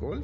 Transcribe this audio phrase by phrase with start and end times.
[0.00, 0.22] Skål.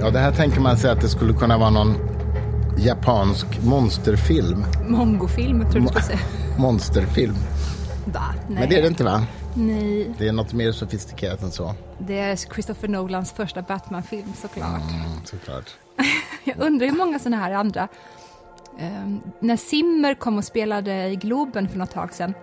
[0.00, 1.94] Ja, det här tänker man sig att det skulle kunna vara någon
[2.78, 4.64] japansk monsterfilm.
[4.88, 6.18] Mongofilm, tror du skulle säga.
[6.58, 7.34] Monsterfilm.
[8.04, 8.22] Va?
[8.48, 8.58] Nej.
[8.60, 9.22] Men det är det inte va?
[9.54, 11.74] Nej, Det är något mer sofistikerat än så.
[11.98, 14.80] det är Christopher Nolans första Batman-film såklart.
[14.90, 15.70] Mm, såklart.
[16.44, 17.88] Jag undrar hur många sådana här andra.
[18.78, 22.34] Ehm, när Simmer kom och spelade i Globen för något tag sedan.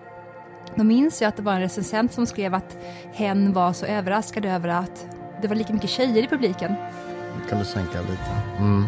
[0.76, 2.78] Då minns jag att det var en recensent som skrev att
[3.14, 5.08] hen var så överraskad över att
[5.42, 6.72] det var lika mycket tjejer i publiken.
[7.42, 8.32] Nu kan du sänka lite.
[8.60, 8.86] Mm.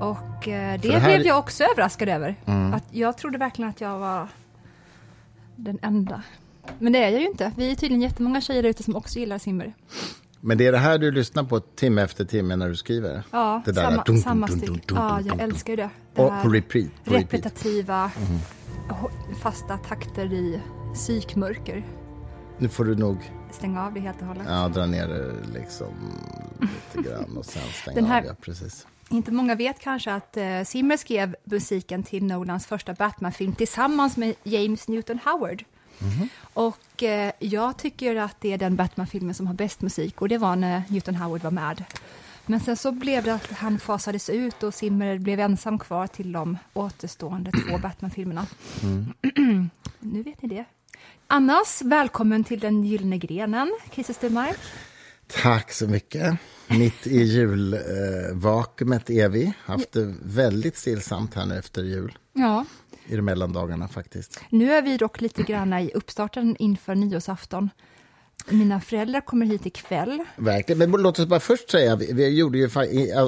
[0.00, 2.34] Och eh, det, det här- blev jag också överraskad över.
[2.74, 4.28] Att jag trodde verkligen att jag var
[5.56, 6.22] den enda.
[6.78, 7.52] Men det är jag ju inte.
[7.56, 9.72] Vi är tydligen jättemånga tjejer ute som också gillar Simmer.
[10.44, 13.22] Men det är det här du lyssnar på timme efter timme när du skriver?
[13.30, 15.90] Ja, det där samma, dun, samma dun, Ja, jag älskar ju det.
[16.14, 17.04] det Och på repeat.
[17.04, 18.10] På repetitiva,
[18.88, 20.60] ho- fasta takter i
[20.94, 21.86] psykmörker.
[22.58, 24.46] Nu får du nog Stäng av det helt och hållet.
[24.48, 25.86] ja, dra ner det liksom
[26.60, 28.26] lite grann och sen stänga Den här- av.
[28.26, 28.86] Ja, precis.
[29.10, 34.34] Inte många vet kanske att eh, Zimmer skrev musiken till Nolans första Batman-film tillsammans med
[34.44, 35.64] James Newton Howard.
[36.02, 36.28] Mhm.
[36.54, 40.38] Och eh, jag tycker att det är den Batman-filmen som har bäst musik och det
[40.38, 41.84] var när Newton Howard var med.
[42.46, 46.32] Men sen så blev det att han fasades ut och Zimmer blev ensam kvar till
[46.32, 48.46] de återstående två Batman-filmerna.
[48.82, 49.70] Mm.
[50.00, 50.64] nu vet ni det.
[51.26, 54.58] Annars, välkommen till den gyllene grenen, Christer Stenmark.
[55.42, 56.38] Tack så mycket.
[56.68, 59.52] Mitt i julvakuumet är vi.
[59.64, 62.18] Haft det väldigt stillsamt här nu efter jul.
[62.32, 62.64] Ja,
[63.06, 64.40] I de mellandagarna faktiskt.
[64.50, 67.70] Nu är vi dock lite grann i uppstarten inför nyårsafton.
[68.48, 70.24] Mina föräldrar kommer hit ikväll.
[70.36, 70.90] Verkligen.
[70.90, 72.68] Men låt oss bara först säga, vi, gjorde ju,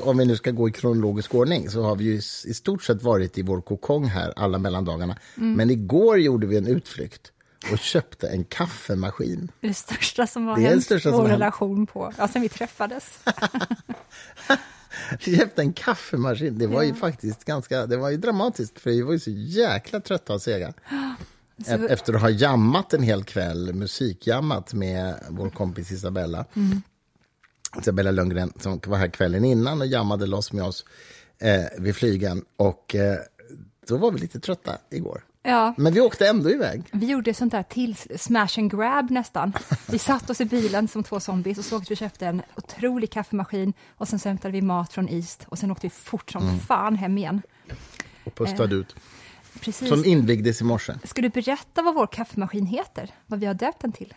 [0.02, 2.14] om vi nu ska gå i kronologisk ordning, så har vi ju
[2.50, 5.16] i stort sett varit i vår kokong här alla mellandagarna.
[5.36, 5.52] Mm.
[5.52, 7.32] Men igår gjorde vi en utflykt
[7.72, 9.50] och köpte en kaffemaskin.
[9.60, 12.48] Det är det största som har Det hänt största vår relation på, ja, sen vi
[12.48, 13.18] träffades.
[15.20, 16.58] Köpte en kaffemaskin.
[16.58, 20.00] Det var ju faktiskt ganska, det var ju dramatiskt för vi var ju så jäkla
[20.00, 20.72] trötta och sega.
[21.66, 26.44] Så- Efter att ha jammat en hel kväll, musikjammat med vår kompis Isabella.
[26.56, 26.82] Mm.
[27.80, 30.84] Isabella Lundgren som var här kvällen innan och jammade loss med oss
[31.38, 32.44] eh, vid flygen.
[32.56, 33.16] Och eh,
[33.88, 35.24] då var vi lite trötta igår.
[35.46, 36.82] Ja, Men vi åkte ändå iväg.
[36.92, 39.52] vi gjorde sånt där till smash and grab nästan.
[39.88, 42.42] Vi satt oss i bilen som två zombies och så åkte vi och köpte en
[42.56, 46.30] otrolig kaffemaskin och sen så hämtade vi mat från East och sen åkte vi fort
[46.30, 46.60] som Mm.
[46.60, 47.42] fan hem igen.
[48.24, 48.96] Och pustade ut.
[49.60, 49.88] Precis.
[49.88, 50.94] Som invigdes i morse.
[51.04, 53.10] Ska du berätta vad vår kaffemaskin heter?
[53.26, 54.14] Vad vi har döpt den till?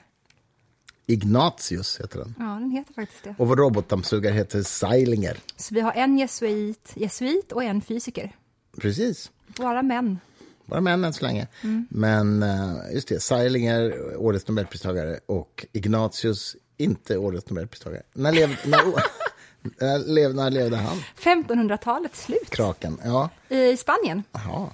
[1.06, 2.36] Ignatius heter den.
[2.40, 3.36] Ja, den heter faktiskt det.
[3.38, 5.38] Och vår robotdammsugare heter Seilinger.
[5.56, 8.36] Så vi har en jesuit, jesuit och en fysiker.
[8.82, 9.32] Precis.
[9.48, 10.20] Bara män.
[10.68, 11.48] Bara män än så länge.
[11.90, 18.02] Men eh, just det, Seilinger, årets Nobelpristagare och Ignatius, inte årets Nobelpristagare.
[18.14, 18.78] När levde, när,
[20.14, 20.98] när när levde han?
[21.20, 22.98] 1500-talets slut Kraken.
[23.06, 24.24] Ja, i Spanien.
[24.32, 24.70] jaha.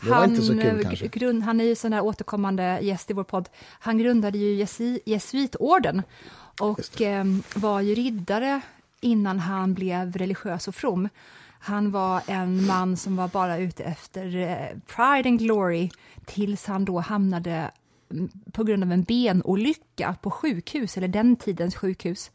[0.00, 1.08] Det var inte så eh, kul gr- kanske.
[1.08, 3.48] Grund, han är ju sån här återkommande gäst i vår podd.
[3.80, 4.66] Han grundade ju
[5.04, 6.02] jesuitorden
[6.60, 8.60] och eh, var ju riddare
[9.00, 11.08] innan han blev religiös och from.
[11.58, 15.90] Han var en man som var bara ute efter eh, pride and glory
[16.26, 17.70] tills han då hamnade
[18.10, 22.30] mm, på grund av en benolycka på sjukhus, eller den tidens sjukhus.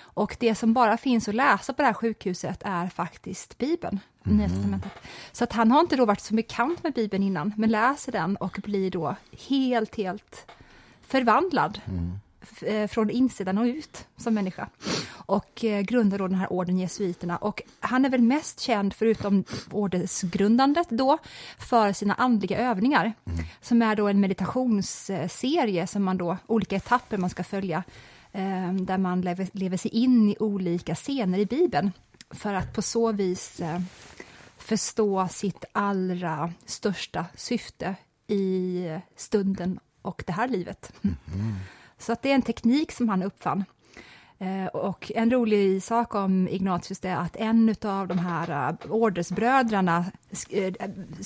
[0.00, 4.48] Och det som bara finns att läsa på det här sjukhuset är faktiskt Bibeln, Nya
[4.48, 4.92] Testamentet.
[5.32, 8.36] Så att han har inte då varit så bekant med Bibeln innan, men läser den
[8.36, 9.16] och blir då
[9.48, 10.46] helt, helt
[11.02, 11.80] förvandlad
[12.42, 14.68] f- eh, från insidan och ut som människa.
[15.26, 17.36] Och eh, grundar då den här orden jesuiterna.
[17.36, 21.18] Och han är väl mest känd, förutom ordensgrundandet då,
[21.58, 23.12] för sina andliga övningar.
[23.60, 27.84] Som är då en meditationsserie som man då, olika etapper man ska följa.
[28.32, 31.92] Eh, där man lever, lever sig in i olika scener i Bibeln.
[32.30, 33.80] För att på så vis eh,
[34.58, 37.94] förstå sitt allra största syfte
[38.26, 38.84] i
[39.16, 40.92] stunden och det här livet.
[41.98, 43.64] Så att det är en teknik som han uppfann.
[44.38, 48.76] Eh, och en rolig sak om Ignatius är att en av de här uh,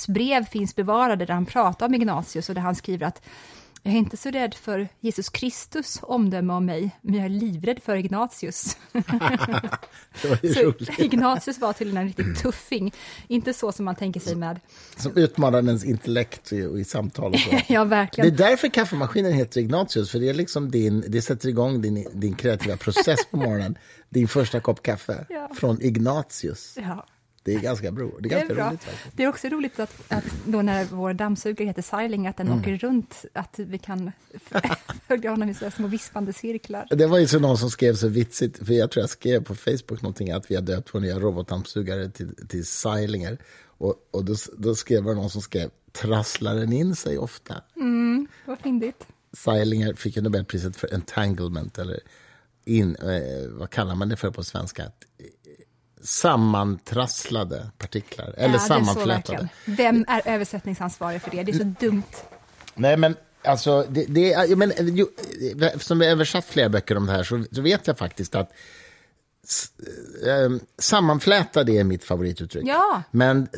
[0.09, 3.23] brev finns bevarade där han pratar om Ignatius och där han skriver att
[3.83, 7.81] jag är inte så rädd för Jesus Kristus omdöme om mig, men jag är livrädd
[7.83, 8.77] för Ignatius.
[10.55, 10.73] Så.
[10.99, 12.93] Ignatius var tydligen en riktig tuffing.
[13.29, 14.61] Inte så som man tänker sig med...
[14.97, 17.51] Som utmanar ens intellekt i, i samtal och så.
[17.55, 18.37] Ja, Det är verkligen.
[18.37, 22.77] därför kaffemaskinen heter Ignatius, för det är liksom din, det sätter igång din, din kreativa
[22.77, 23.79] process på morgonen.
[24.09, 25.51] Din första kopp kaffe Ja.
[25.55, 26.75] från Ignatius.
[26.77, 27.07] Ja.
[27.43, 28.69] Det är ganska, bro, det är Det är, ganska bra.
[28.69, 29.17] roligt faktiskt.
[29.17, 32.61] det är också roligt att, att då när vår dammsugare heter Siling, att den Mm.
[32.61, 34.13] åker runt, att vi kan
[35.09, 36.87] följa honom i så här små vispande cirklar.
[36.91, 39.55] Det var ju så någon som skrev så vitsigt, för jag tror jag skrev på
[39.55, 43.39] Facebook någonting att vi har döpt vår nya robotdammsugare till, till Seilinger.
[43.65, 47.55] Och, och då, då skrev det någon som skrev, trasslar den in sig ofta?
[48.45, 49.07] Vad fyndigt.
[49.33, 52.01] Seilinger fick ju Nobelpriset för entanglement, eller
[52.65, 54.83] in, eh, vad kallar man det för på svenska?
[56.03, 59.49] Sammantrasslade partiklar, eller Ja, sammanflätade.
[59.65, 61.43] Vem är översättningsansvarig för det?
[61.43, 62.03] Det är så dumt.
[62.75, 65.07] Nej, men alltså, det, det, är- men, jo,
[65.63, 68.51] eftersom vi har översatt flera böcker om det här så, så vet jag faktiskt att
[69.45, 69.71] s-
[70.27, 72.65] eh, sammanflätade är mitt favorituttryck.
[72.67, 73.03] Ja.
[73.11, 73.49] Men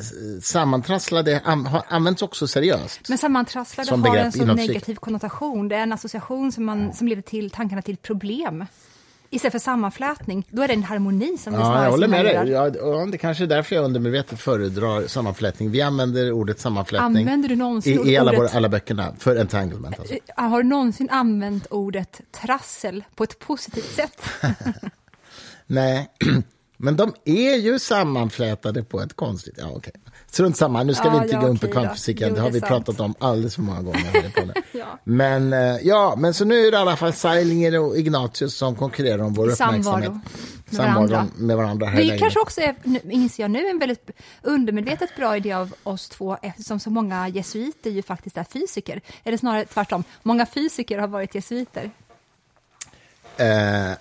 [0.42, 3.08] sammantrasslade an, har använts också seriöst.
[3.08, 5.68] Men sammantrasslade har en så negativ konnotation.
[5.68, 8.66] Det är en association som, man, som leder till tankarna till problem.
[9.34, 12.24] Istället för sammanflätning, då är det en harmoni som det Ja, snarare jag håller med
[12.24, 12.50] dig.
[12.50, 15.70] Ja, det kanske är därför jag undermedvetet föredrar sammanflätning.
[15.70, 19.36] Vi använder ordet sammanflätning Använder du någonsin i, i alla, ordet- våra, alla böckerna för
[19.36, 19.98] entanglement.
[19.98, 20.14] Alltså.
[20.14, 20.20] Eh,
[20.50, 24.22] Har du någonsin använt ordet trassel på ett positivt sätt?
[25.66, 26.10] Nej,
[26.76, 29.54] men de är ju sammanflätade på ett konstigt...
[29.58, 29.92] Ja, okej.
[30.32, 32.28] Strunt samma, nu ska Ja, vi inte ja, gå in på kvantfysiken.
[32.28, 32.68] Jo, Det har det vi sant.
[32.68, 34.26] pratat om alldeles för många gånger.
[34.26, 34.54] i podden.
[34.72, 34.98] Ja.
[35.04, 38.76] Men, eh, ja, men så nu är det i alla fall Seilinger och Ignatius som
[38.76, 40.12] konkurrerar om vår samvaro uppmärksamhet.
[40.64, 41.26] med Samvaro varandra.
[41.36, 41.86] med varandra.
[41.86, 42.18] Här Det lägenheten.
[42.24, 44.10] kanske också är, nu- inser jag nu, en väldigt
[44.42, 49.00] undermedvetet bra idé av oss två eftersom så många jesuiter ju faktiskt är fysiker.
[49.24, 51.90] Eller snarare tvärtom, många fysiker har varit jesuiter.
[53.36, 53.92] Eh,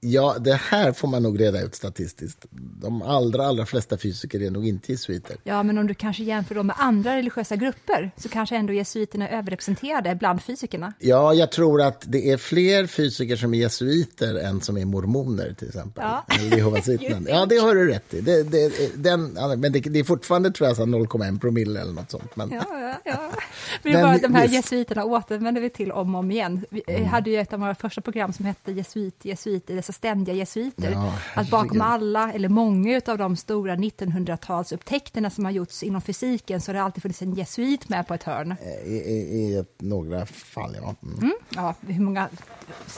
[0.00, 2.46] ja, det här får man nog reda ut statistiskt.
[2.80, 5.36] De allra, allra flesta fysiker är nog inte jesuiter.
[5.44, 9.28] Ja, men om du kanske jämför dem med andra religiösa grupper så kanske ändå jesuiterna
[9.28, 10.92] är överrepresenterade bland fysikerna.
[10.98, 15.54] Ja, jag tror att det är fler fysiker som är jesuiter än som är mormoner,
[15.58, 16.04] till exempel.
[16.06, 16.24] Ja.
[17.28, 18.20] Ja, det har du rätt i.
[18.20, 19.22] Det, det, den,
[19.56, 22.36] men det, det är fortfarande tror jag, så här 0,1 promille eller något sånt.
[22.36, 23.30] Men, Ja, ja, ja.
[23.82, 24.54] Men Men bara, de här visst.
[24.54, 26.64] jesuiterna återvänder vi till om och om igen.
[26.70, 27.04] Vi Mm.
[27.04, 30.90] hade ju ett av våra första program som hette Jesuit, jesuiter, dessa ständiga jesuiter.
[30.90, 36.60] Ja, att bakom alla, eller många av de stora 1900-talsupptäckterna som har gjorts inom fysiken
[36.60, 38.54] så har det alltid funnits en jesuit med på ett hörn.
[38.84, 40.94] i, i, I ett, några fall, ja.
[41.02, 41.18] Mm.
[41.18, 41.32] Mm.
[41.48, 42.28] Ja, hur många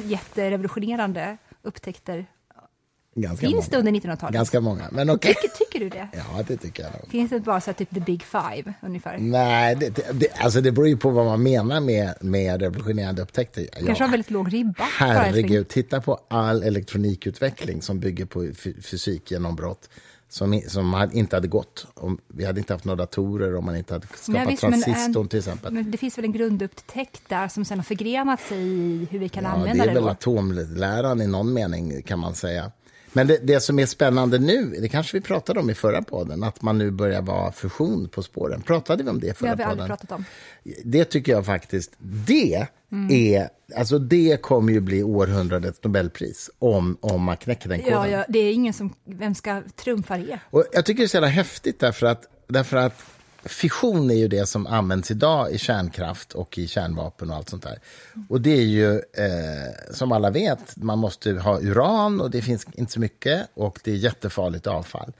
[0.04, 2.26] jätterevolutionerande upptäckter
[3.14, 3.88] Ganska finns det många.
[3.88, 4.34] under 1900-talet?
[4.34, 5.34] Ganska många, men okej.
[5.34, 6.08] Tycker, tycker du det?
[6.36, 7.10] Ja, det tycker jag nog.
[7.10, 9.18] Finns det bara så typ the big five ungefär?
[9.18, 13.22] Nej, det, det, det, alltså det beror ju på vad man menar med, med revolutionerande
[13.22, 13.66] upptäckter.
[13.78, 14.84] Ja, Kanske har väldigt låg ribba.
[14.98, 19.88] Herregud, titta på all elektronikutveckling som bygger på fy- fysikgenombrott
[20.28, 21.86] som, som inte hade gått.
[21.94, 24.72] Om, vi hade inte haft några datorer om man inte hade skapat Nej, visst, men
[24.72, 25.72] en- transistorn till exempel.
[25.72, 29.28] Men det finns väl en grundupptäckt där som sen har förgrenat sig i hur vi
[29.28, 30.08] kan Ja, använda det är det, väl då.
[30.08, 32.72] atomläran i någon mening kan man säga.
[33.12, 36.42] Men det, det som är spännande nu, det kanske vi pratade om i förra podden,
[36.42, 38.62] att man nu börjar vara fusion på spåren.
[38.62, 39.80] Pratade vi om det i Det förra har vi podden?
[39.80, 40.24] aldrig pratat om.
[40.84, 43.10] Det tycker jag faktiskt, det Mm.
[43.34, 47.92] är, alltså det kommer ju bli århundradets Nobelpris om, om man knäcker den koden.
[47.94, 50.38] Ja, ja, det är ingen som, vem ska trumfa det?
[50.50, 53.04] Och jag tycker det är så jävla häftigt därför att, därför att
[53.44, 57.62] fission är ju det som används idag i kärnkraft och i kärnvapen och allt sånt
[57.62, 57.78] där.
[58.28, 62.66] Och det är ju, eh, som alla vet, man måste ha uran och det finns
[62.72, 65.12] inte så mycket och det är jättefarligt avfall.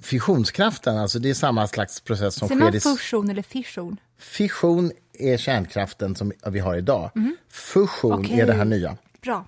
[0.00, 2.80] Fissionskraften, alltså det är samma slags process som Säger sker man i...
[2.80, 3.96] fusion eller fission?
[4.18, 7.10] Fission är kärnkraften som vi har idag.
[7.50, 8.20] Fusion Mhm.
[8.24, 8.40] Okej.
[8.40, 8.96] är det här nya.
[9.22, 9.46] Bra.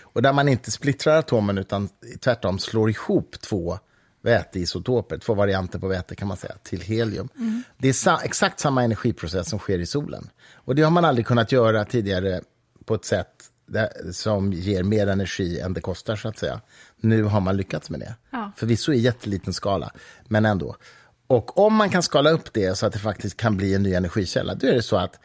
[0.00, 1.88] Och där man inte splittrar atomen utan
[2.20, 3.78] tvärtom slår ihop två
[4.22, 7.28] väteisotoper, två varianter på väte kan man säga, till helium.
[7.78, 10.30] Det är sa- exakt samma energiprocess som sker i solen.
[10.54, 12.40] Och det har man aldrig kunnat göra tidigare
[12.84, 13.28] på ett sätt
[13.66, 16.60] där, som ger mer energi än det kostar, så att säga.
[17.00, 18.14] Nu har man lyckats med det.
[18.30, 18.52] Ja.
[18.56, 19.90] Förvisso i jätteliten skala,
[20.28, 20.76] men ändå.
[21.26, 23.94] Och om man kan skala upp det så att det faktiskt kan bli en ny
[23.94, 25.18] energikälla, då är det så att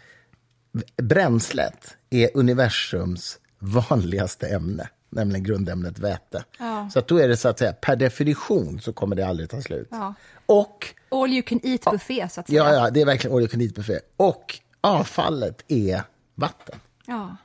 [1.02, 6.44] bränslet är universums vanligaste ämne, nämligen grundämnet väte.
[6.60, 6.90] Ja.
[6.94, 9.62] Så att då är det så att säga, per definition så kommer det aldrig ta
[9.62, 9.88] slut.
[9.92, 10.14] Ja.
[10.46, 12.64] Och, All you can eat buffé, så att säga.
[12.64, 14.00] ja, ja, det är verkligen all you can eat-buffé.
[14.18, 16.02] Och avfallet är
[16.36, 16.80] vatten.
[17.06, 17.36] Ja.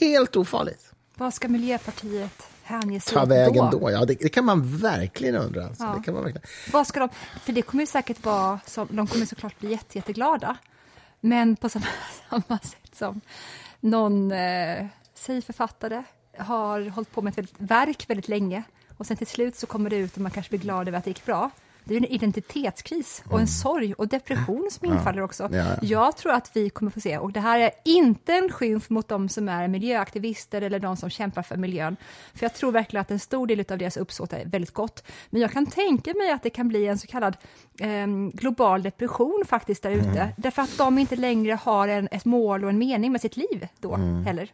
[0.00, 0.92] Helt ofarligt.
[1.14, 3.78] Vad ska Miljöpartiet hänge sig Ta vägen då?
[3.78, 3.90] då?
[3.90, 5.66] Ja, det, det kan man verkligen undra.
[5.66, 5.84] Alltså.
[5.84, 5.94] Ja.
[5.98, 6.46] Det kan man verkligen.
[6.72, 7.08] Vad ska de,
[7.40, 10.56] för det kommer ju säkert vara, som, de kommer såklart bli jätte, jätteglada,
[11.20, 11.86] men på samma,
[12.30, 13.20] samma sätt som
[13.80, 16.02] någon, eh, säg författare,
[16.38, 18.62] har hållit på med ett väldigt, verk väldigt länge
[18.96, 21.04] och sen till slut så kommer det ut och man kanske blir glad över att
[21.04, 21.50] det gick bra.
[21.84, 25.48] Det är en identitetskris och en sorg och depression som infaller också.
[25.52, 25.76] Ja, ja.
[25.82, 29.08] Jag tror att vi kommer få se, och det här är inte en skymf mot
[29.08, 31.96] de som är miljöaktivister eller de som kämpar för miljön,
[32.34, 35.04] för jag tror verkligen att en stor del av deras uppsåt är väldigt gott.
[35.30, 37.36] Men jag kan tänka mig att det kan bli en så kallad
[37.80, 40.28] eh, global depression faktiskt där ute, Mm.
[40.36, 43.68] därför att de inte längre har en, ett mål och en mening med sitt liv
[43.80, 44.24] då Mm.
[44.24, 44.52] heller.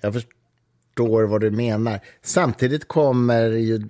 [0.00, 0.37] Jag förstår
[1.06, 2.00] vad du menar.
[2.22, 3.82] Samtidigt kommer ju...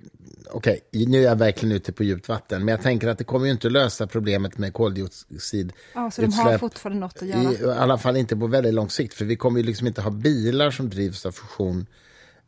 [0.51, 3.45] Okej, nu är jag verkligen ute på djupt vatten, men jag tänker att det kommer
[3.45, 5.73] ju inte lösa problemet med koldioxid.
[5.95, 7.51] Ja, så de har fortfarande något att göra.
[7.53, 10.01] I, I alla fall inte på väldigt lång sikt, för vi kommer ju liksom inte
[10.01, 11.85] ha bilar som drivs av fusion.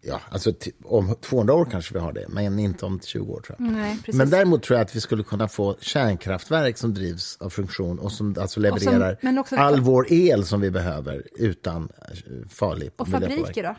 [0.04, 0.54] Ja, alltså
[0.84, 3.72] om 200 år kanske vi har det, men inte om 20 år tror jag.
[3.72, 4.16] Nej, precis.
[4.16, 8.12] Men däremot tror jag att vi skulle kunna få kärnkraftverk som drivs av funktion och
[8.12, 13.64] som alltså levererar också- all vår el som vi behöver utan eh, farlig Och fabriker
[13.64, 13.76] då?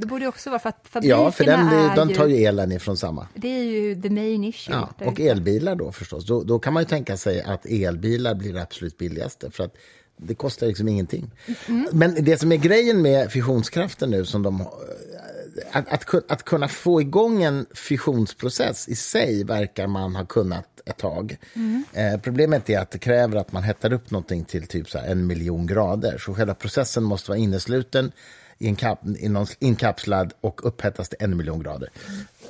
[0.00, 2.72] Det borde också vara för att fabrikerna Ja, för den, är de tar ju elen
[2.72, 3.26] ifrån samma.
[3.34, 4.74] Det är ju the main issue.
[4.74, 6.26] Ja, och elbilar då förstås.
[6.26, 9.50] Då, då kan man ju tänka sig att elbilar blir det absolut billigaste.
[9.50, 9.74] För att
[10.16, 11.30] det kostar liksom ingenting.
[11.68, 11.88] Mm.
[11.92, 14.66] Men det som är grejen med fissionskraften nu, som de,
[15.72, 20.96] att, att, att kunna få igång en fissionsprocess i sig verkar man ha kunnat ett
[20.96, 21.36] tag.
[21.54, 21.84] Mm.
[21.92, 25.26] Eh, problemet är att det kräver att man hettar upp någonting till typ så en
[25.26, 26.18] miljon grader.
[26.18, 28.12] Så själva processen måste vara innesluten,
[28.60, 31.88] i en kap, i någon, inkapslad och upphettas till en miljon grader.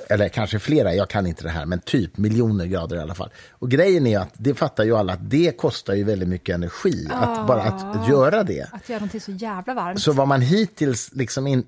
[0.09, 3.29] Eller kanske flera, jag kan inte det här, men typ miljoner grader i alla fall.
[3.51, 7.07] Och grejen är att det fattar ju alla att det kostar ju väldigt mycket energi
[7.11, 8.67] att bara att göra det.
[8.71, 10.01] Att göra någonting så jävla varmt.
[10.01, 11.63] Så vad man hittills, liksom in,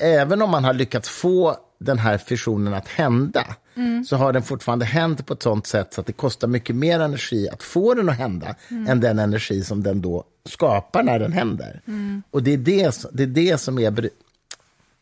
[0.00, 3.56] även om man har lyckats få den här fusionen att hända,
[4.06, 7.00] så har den fortfarande hänt på ett sånt sätt så att det kostar mycket mer
[7.00, 8.54] energi att få den att hända
[8.88, 11.80] än den energi som den då skapar när den händer.
[12.30, 14.10] Och det är det, det är det som är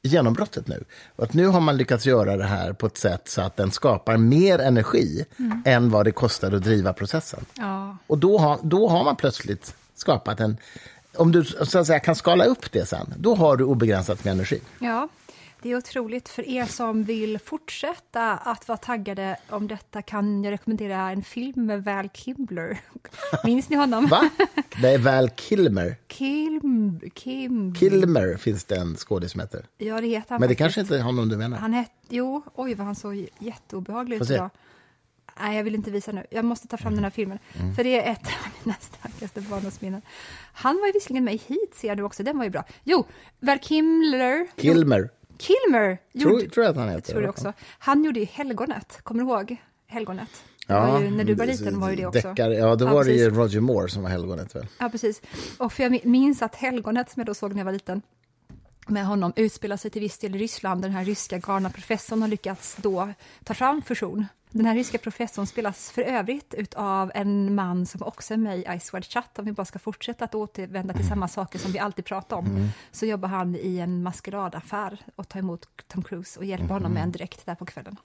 [0.02, 0.84] genombrottet nu.
[1.16, 3.70] Och att nu har man lyckats göra det här på ett sätt så att den
[3.70, 5.24] skapar mer energi
[5.64, 7.44] än vad det kostar att driva processen.
[7.54, 7.96] Ja.
[8.06, 10.56] Och då har, då har man plötsligt skapat en...
[11.16, 14.32] Om du så att säga, kan skala upp det sen, då har du obegränsat med
[14.32, 14.60] energi.
[14.78, 15.08] ja,
[15.62, 16.28] det är otroligt.
[16.28, 21.66] För er som vill fortsätta att vara taggade om detta kan jag rekommendera en film
[21.66, 22.80] med Val Kimbler.
[23.44, 24.06] Minns ni honom?
[24.06, 24.30] Va?
[24.82, 25.96] Det är Val Kilmer.
[26.06, 27.00] Kim...
[27.14, 27.74] Kim...
[27.74, 29.66] Kilmer finns det en skådis som heter.
[29.78, 30.58] Ja, det heter han Men det faktiskt.
[30.58, 31.58] kanske inte är honom du menar?
[31.58, 31.90] Han hette...
[32.08, 34.50] Jo, oj vad han såg jätteobehaglig ut idag.
[35.40, 36.26] Nej, jag vill inte visa nu.
[36.30, 36.96] Jag måste ta fram Mm.
[36.96, 37.38] den här filmen.
[37.76, 40.02] För det är ett av mina starkaste barndomsminnen.
[40.52, 42.22] Han var ju visserligen med i Heat, ser jag nu också.
[42.22, 42.64] Den var ju bra.
[42.84, 43.06] Jo,
[43.40, 44.46] Val Kilmer...
[44.56, 45.10] Kilmer.
[45.40, 45.98] Kilmer!
[46.20, 47.12] Tror, gjorde- tror jag att han heter.
[47.12, 47.52] tror det också.
[47.78, 49.00] Han gjorde ju Helgonet.
[49.02, 49.56] Kommer du ihåg
[49.86, 50.28] Helgonet?
[50.66, 52.28] Ja, ju, när du var liten var ju det också.
[52.28, 53.30] Deckare, ja, då var det ju.
[53.30, 54.66] Roger Moore som var helgonet väl?
[54.78, 55.22] Ja, precis.
[55.58, 58.02] Och för jag minns att Helgonet, som jag då såg när jag var liten,
[58.88, 60.82] med honom utspelar sig till viss del i Ryssland.
[60.82, 63.08] Den här ryska galna professorn har lyckats då
[63.44, 64.26] ta fram fusion.
[64.52, 68.78] Den här ryska professorn spelas för övrigt av en man som också är med i
[68.78, 69.38] Ice Wide Shut.
[69.38, 72.70] Om vi bara ska fortsätta att återvända till samma saker som vi alltid pratar om,
[72.92, 77.02] så jobbar han i en maskeradaffär och tar emot Tom Cruise och hjälper honom med
[77.02, 77.96] en direkt där på kvällen.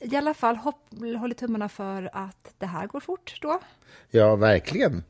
[0.00, 0.84] I alla fall, hopp,
[1.18, 3.60] håller tummarna för att det här går fort då.
[4.10, 5.04] Ja, verkligen.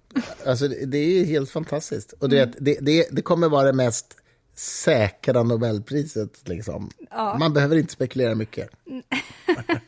[0.47, 2.13] Alltså, det, är ju helt fantastiskt.
[2.13, 4.17] Och det, det, det, det kommer vara det mest
[4.55, 6.49] säkra Nobelpriset.
[6.49, 6.91] Liksom.
[7.39, 8.71] Man behöver inte spekulera mycket.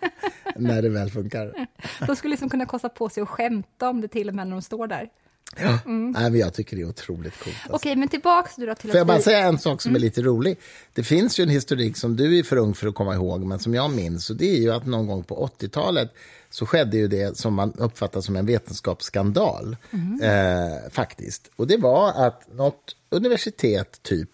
[0.61, 1.67] när det väl funkar.
[2.07, 4.57] De skulle liksom kunna kosta på sig att skämta om det till och med när
[4.57, 5.09] de står där.
[5.57, 7.57] Nej, men jag tycker det är otroligt coolt.
[7.63, 7.77] Alltså.
[7.77, 9.23] Okej, men tillbaks nu då till Får jag bara vi...
[9.23, 10.59] säga en sak som är lite rolig?
[10.93, 13.59] Det finns ju en historik som du är för ung för att komma ihåg, men
[13.59, 14.31] som jag minns.
[14.31, 16.13] Och det är ju att någon gång på 80-talet
[16.51, 19.77] så skedde ju det som man uppfattar som en vetenskapsskandal.
[20.23, 21.51] Eh, faktiskt.
[21.57, 24.31] Och det var att något universitet, typ,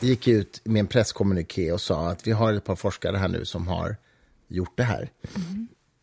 [0.00, 3.44] gick ut med en presskommuniké och sa att vi har ett par forskare här nu
[3.44, 3.96] som har
[4.52, 5.10] gjort det här.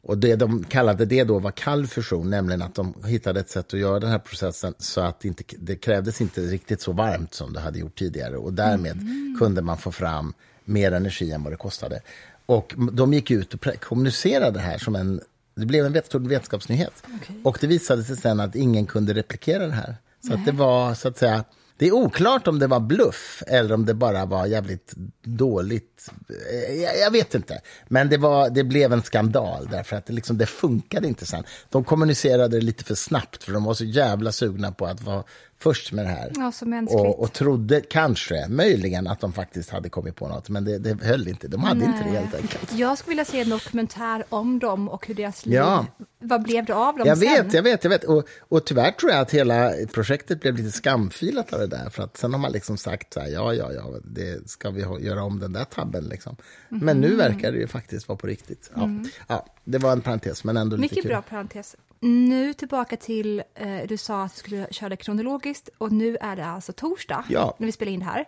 [0.01, 3.73] Och det de kallade det då var kall fusion, nämligen att de hittade ett sätt
[3.73, 7.33] att göra den här processen så att det, inte, det krävdes inte riktigt så varmt
[7.33, 8.37] som det hade gjort tidigare.
[8.37, 8.97] Och därmed
[9.39, 10.33] kunde man få fram
[10.65, 12.01] mer energi än vad det kostade.
[12.45, 15.21] Och de gick ut och kommunicerade det här som en...
[15.55, 17.03] Det blev en stor vetenskapsnyhet.
[17.43, 19.95] Och det visade sig sen att ingen kunde replikera det här.
[20.27, 21.43] Så att det var, så att säga...
[21.79, 24.93] Det är oklart om det var bluff eller om det bara var jävligt
[25.23, 26.09] dåligt.
[26.53, 27.61] Eh, Jag, jag vet inte.
[27.87, 31.43] Men det, var, det blev en skandal därför att det, liksom, det funkade inte sen.
[31.69, 35.23] De kommunicerade lite för snabbt för de var så jävla sugna på att vara
[35.59, 36.31] först med det här.
[36.35, 36.51] Ja,
[36.99, 40.49] och, och trodde kanske, möjligen, att de faktiskt hade kommit på något.
[40.49, 41.47] Men det, det höll inte.
[41.47, 42.73] De hade inte det helt enkelt.
[42.73, 45.85] Jag skulle vilja se en dokumentär om dem och hur deras liv Ja.
[46.21, 47.27] Vad blev det av dem Jag sen?
[47.45, 48.03] vet, jag vet, jag vet.
[48.03, 51.89] Och, och tyvärr tror jag att hela projektet blev lite skamfilat av det där.
[51.89, 54.81] För att sen har man liksom sagt så här, ja, ja, ja, det ska vi
[54.81, 56.35] göra om den där tabben liksom.
[56.69, 57.09] Men Mhm.
[57.09, 58.71] nu verkar det ju faktiskt vara på riktigt.
[58.75, 58.89] Ja,
[59.27, 60.81] ja det var en parentes, men ändå lite Mm.
[60.91, 61.09] Mycket kul.
[61.11, 61.75] bra parentes.
[62.01, 66.35] Nu tillbaka till, eh, du sa att du skulle köra det kronologiskt och nu är
[66.35, 67.55] det alltså torsdag Ja.
[67.57, 68.25] när vi spelar in det här.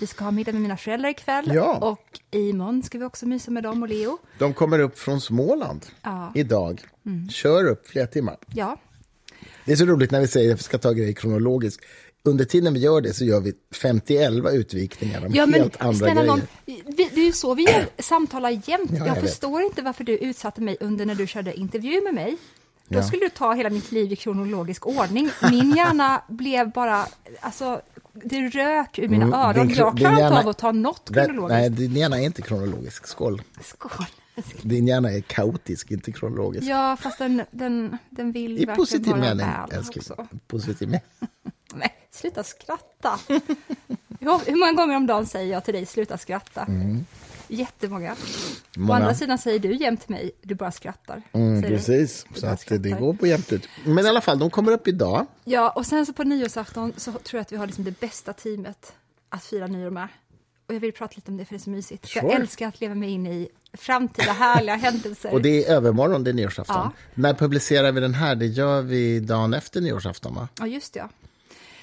[0.00, 1.76] Vi ska ha middag med mina föräldrar ikväll Ja.
[1.76, 4.18] och imorgon ska vi också mysa med dem och Leo.
[4.38, 6.32] De kommer upp från Småland Ja.
[6.34, 6.80] idag.
[7.30, 8.36] Kör upp flera timmar.
[8.54, 8.76] Ja,
[9.64, 11.84] Det är så roligt när vi säger att vi ska ta grejer kronologiskt.
[12.22, 15.94] Under tiden vi gör det så gör vi 50 utvikningar om ja men helt andra
[15.98, 16.26] snälla grejer.
[16.26, 18.90] någon, vi, det är ju så vi gör, samtalar jämt.
[18.90, 22.14] Ja, jag jag förstår inte varför du utsatte mig under när du körde intervju med
[22.14, 22.36] mig.
[22.90, 23.02] Då Ja.
[23.02, 25.30] skulle du ta hela mitt liv i kronologisk ordning.
[25.50, 27.06] Min hjärna blev bara,
[27.40, 27.80] alltså,
[28.12, 29.66] det rök ur mina Mm, öron.
[29.68, 31.48] din jag klarar inte av att ta något kronologiskt.
[31.60, 33.06] Nej, din hjärna är inte kronologisk.
[33.06, 33.42] Skål.
[33.64, 34.06] Skål.
[34.62, 36.66] Din hjärna är kaotisk, inte kronologisk.
[36.68, 40.04] Ja, fast den, den, den vill I verkligen positiv vara mening, väl älskling.
[40.10, 40.26] också.
[40.46, 41.30] Positiv mening.
[41.74, 43.18] Nej, sluta skratta.
[44.18, 46.66] hur, många gånger om dagen säger jag till dig sluta skratta?
[47.50, 48.12] Jättemånga.
[48.12, 48.16] Å.
[48.76, 48.94] Många.
[48.98, 51.22] andra sidan säger du jämt till mig, du bara skrattar.
[51.32, 53.00] Mm, precis, så att det, det skrattar.
[53.06, 53.68] går på jämnt ut.
[53.84, 55.26] Men i alla fall, de kommer upp idag.
[55.44, 58.32] Ja, och sen så på nyårsafton så tror jag att vi har liksom det bästa
[58.32, 58.92] teamet
[59.28, 60.08] att fira nyår med.
[60.68, 62.08] Och jag vill prata lite om det för det är så mysigt.
[62.08, 62.42] För Jag Sure.
[62.42, 65.32] älskar att leva mig in i framtida härliga händelser.
[65.32, 66.76] Och det är övermorgon, det är nyårsafton.
[66.76, 66.92] Ja.
[67.14, 68.34] När publicerar vi den här?
[68.34, 70.48] Det gör vi dagen efter nyårsafton, va?
[70.58, 70.98] Ja, just det.
[71.00, 71.08] ja.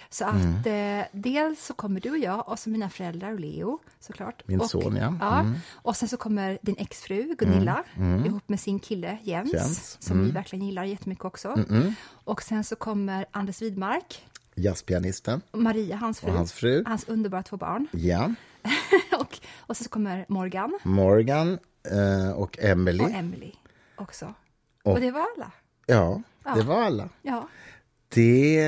[0.10, 0.56] Så Mm.
[0.60, 4.44] att eh, dels så kommer du och jag och så mina föräldrar och Leo såklart.
[4.48, 5.14] Min och, son, ja.
[5.22, 5.40] ja.
[5.40, 5.56] Mm.
[5.74, 7.84] Och sen så kommer din exfru Gunilla
[8.26, 11.56] ihop med sin kille Jens, Jens, som vi verkligen gillar jättemycket också.
[12.10, 15.42] Och sen så kommer Anders Widmark, Jazzpianisten.
[15.52, 16.84] Maria, hans fru, Och hans fru.
[16.88, 17.88] hans underbara två barn.
[17.92, 18.34] Ja.
[19.20, 21.60] och, och sen så kommer Morgan Morgan
[21.92, 23.04] eh, och Emily.
[23.04, 23.52] och Emily
[23.96, 24.34] också.
[24.84, 25.52] Och, Och- det var alla.
[25.86, 26.22] Ja,
[26.56, 27.10] det var alla.
[27.22, 27.48] Ja.
[28.10, 28.62] Det...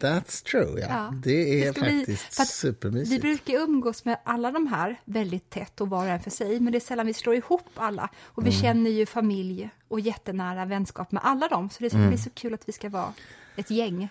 [0.00, 0.86] That's true, ja.
[0.88, 3.12] Ja, det är det bli- faktiskt att supermysigt.
[3.12, 6.60] Vi brukar umgås med alla de här väldigt tätt och var och en för sig,
[6.60, 8.10] men det är sällan vi slår ihop alla.
[8.22, 8.50] Och Mm.
[8.54, 12.08] vi känner ju familj och jättenära vänskap med alla dem, så det ska Mm.
[12.10, 13.12] bli så kul att vi ska vara
[13.56, 14.08] ett gäng.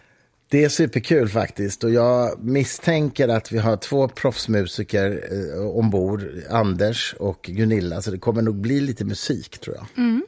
[0.50, 5.27] Det är superkul faktiskt och jag misstänker att vi har två proffsmusiker
[5.60, 9.86] eh, ombord, Anders och Gunilla, så det kommer nog bli lite musik tror jag.
[9.98, 10.25] Mm.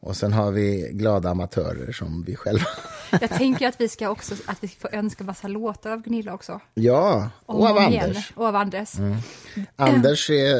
[0.00, 2.66] Och sen har vi glada amatörer som vi själva.
[3.10, 6.60] Jag tänker att vi ska också att vi får önska massa låtar av Gunilla också.
[6.74, 8.04] ja, Om och av igen.
[8.04, 8.32] Anders.
[8.34, 8.92] Och av Anders.
[9.76, 10.56] Anders är,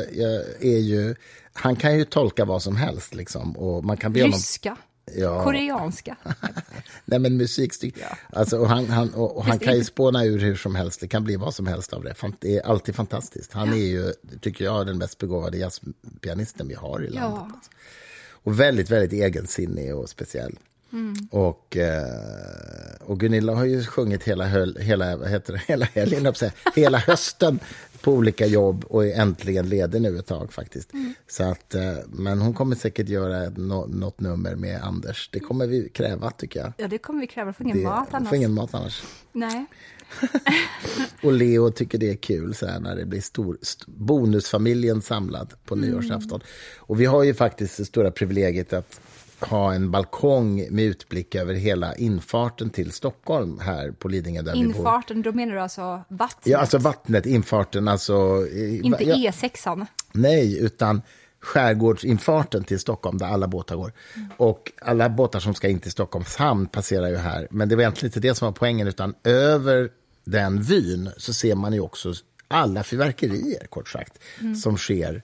[0.65, 1.15] är ju,
[1.53, 3.57] han kan ju tolka vad som helst liksom.
[3.57, 4.77] Och man kan be honom, Ryska,
[5.15, 6.17] ja, koreanska.
[7.05, 7.95] nej men musikstyck.
[8.01, 8.17] Ja.
[8.39, 11.09] Alltså, och han, han, och, och han kan ju spåna ur hur som helst, det
[11.09, 12.15] kan bli vad som helst av det.
[12.41, 13.53] Det är alltid fantastiskt.
[13.53, 17.43] Han är ju, tycker jag, den mest begåvade jazzpianisten vi har i landet.
[17.45, 17.71] Ja.
[18.47, 20.59] Och väldigt, väldigt egensinnig och speciell.
[21.31, 26.33] Och, eh, och Gunilla har ju sjungit hela, höl, hela, heter det, hela helgen,
[26.75, 27.59] hela hösten
[28.01, 30.91] på olika jobb och är äntligen ledig nu ett tag faktiskt.
[31.29, 33.51] Så att, eh, men hon kommer säkert göra
[33.87, 35.29] något nummer med Anders.
[35.33, 36.73] Det kommer vi kräva tycker jag.
[36.77, 38.29] Ja, det kommer vi kräva, för ingen Det, mat annars.
[38.29, 39.03] får ingen mat annars.
[39.33, 39.67] Nej.
[41.23, 45.53] Och Leo tycker det är kul så här, när det blir stor, st- bonusfamiljen samlad
[45.65, 46.41] på nyårsafton.
[46.79, 49.01] Och vi har ju faktiskt det stora privilegiet att
[49.41, 54.59] ha en balkong med utblick över hela infarten till Stockholm här på Lidingö där vi
[54.59, 54.77] bor.
[54.77, 56.47] Infarten, då menar du alltså vattnet?
[56.47, 58.47] Ja, alltså vattnet, infarten, alltså...
[58.83, 59.87] Inte ja, E6an?
[60.13, 61.03] Nej, utan
[61.41, 63.93] skärgårdsinfarten till Stockholm där alla båtar går.
[64.37, 67.49] Och alla båtar som ska in till Stockholms hamn passerar ju här.
[67.51, 69.91] Men det var egentligen inte det som var poängen, utan över
[70.25, 72.13] den vyn så ser man ju också
[72.49, 74.19] alla fyrverkerier, kort sagt,
[74.63, 75.23] som sker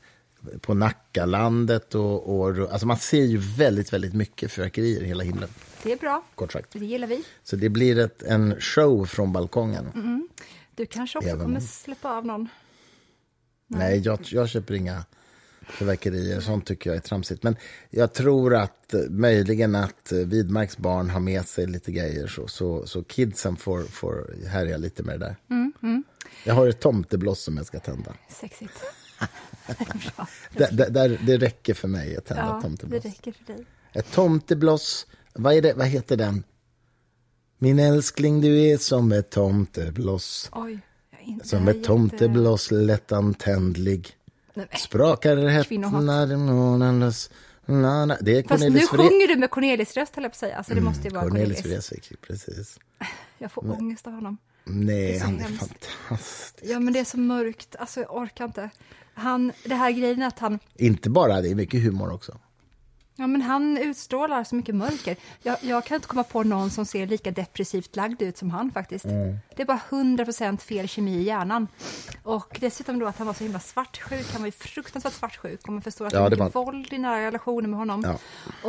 [0.60, 5.48] på Nackalandet och, och alltså man ser ju väldigt, väldigt mycket fyrverkerier i hela himlen,
[5.82, 6.24] Det är bra.
[6.34, 6.72] kort sagt.
[6.72, 7.24] Det gillar vi.
[7.42, 9.86] Så det blir ett, en show från balkongen.
[10.74, 12.48] Du kanske också Även kommer om- släppa av någon?
[13.66, 15.04] Nej, jag, jag köper inga
[15.68, 16.40] fyrverkerier.
[16.40, 17.42] Sånt tycker jag är tramsigt.
[17.42, 17.56] Men
[17.90, 22.48] jag tror att eh, möjligen att eh, Widmarks barn har med sig lite grejer så,
[22.48, 25.36] så, så kidsen får, får härja lite med det där.
[26.44, 28.14] Jag har ett tomtebloss som jag ska tända.
[28.28, 28.72] Sexigt.
[30.56, 33.04] Det, det, där, det räcker för mig att tända Ja, det tomtebloss.
[33.04, 33.64] räcker för dig.
[33.92, 36.44] Ett tomtebloss, vad, är det, vad heter den?
[37.58, 40.48] Min älskling, du är som ett tomtebloss.
[40.52, 40.78] Oj.
[41.24, 44.16] inte Som ett tomtebloss lättantändlig.
[44.54, 45.92] Nej, men- Sprakar Kvinnohat.
[45.94, 47.30] häpnad månadens...
[47.66, 48.16] Na, na.
[48.20, 50.56] Det är Fast nu Cornelis sjunger du med Cornelis röst, höll jag på att säga.
[50.56, 51.90] Alltså, det måste ju vara Cornelis Cornelis.
[51.92, 52.78] Vreeswijk, precis.
[53.38, 54.38] Jag får ångest av honom.
[54.64, 55.84] Nej, Det är han är hemskt.
[55.98, 56.54] fantastisk.
[56.62, 57.76] Ja, men det är så mörkt.
[57.78, 58.70] Alltså, jag orkar inte.
[59.14, 60.58] Han, det här grejen att han...
[60.74, 62.38] Inte bara, det är mycket humor också.
[63.16, 65.16] Ja, men han utstrålar så mycket mörker.
[65.42, 68.70] Jag, jag kan inte komma på någon som ser lika depressivt lagd ut som han
[68.70, 69.04] faktiskt.
[69.04, 69.36] Mm.
[69.56, 71.68] Det är bara 100% fel kemi i hjärnan.
[72.22, 74.32] Och dessutom då att han var så himla svartsjuk.
[74.32, 75.60] Han var ju fruktansvärt svartsjuk.
[75.62, 78.02] Och man förstår att Ja, det var mycket våld i nära relationer med honom.
[78.06, 78.18] Ja.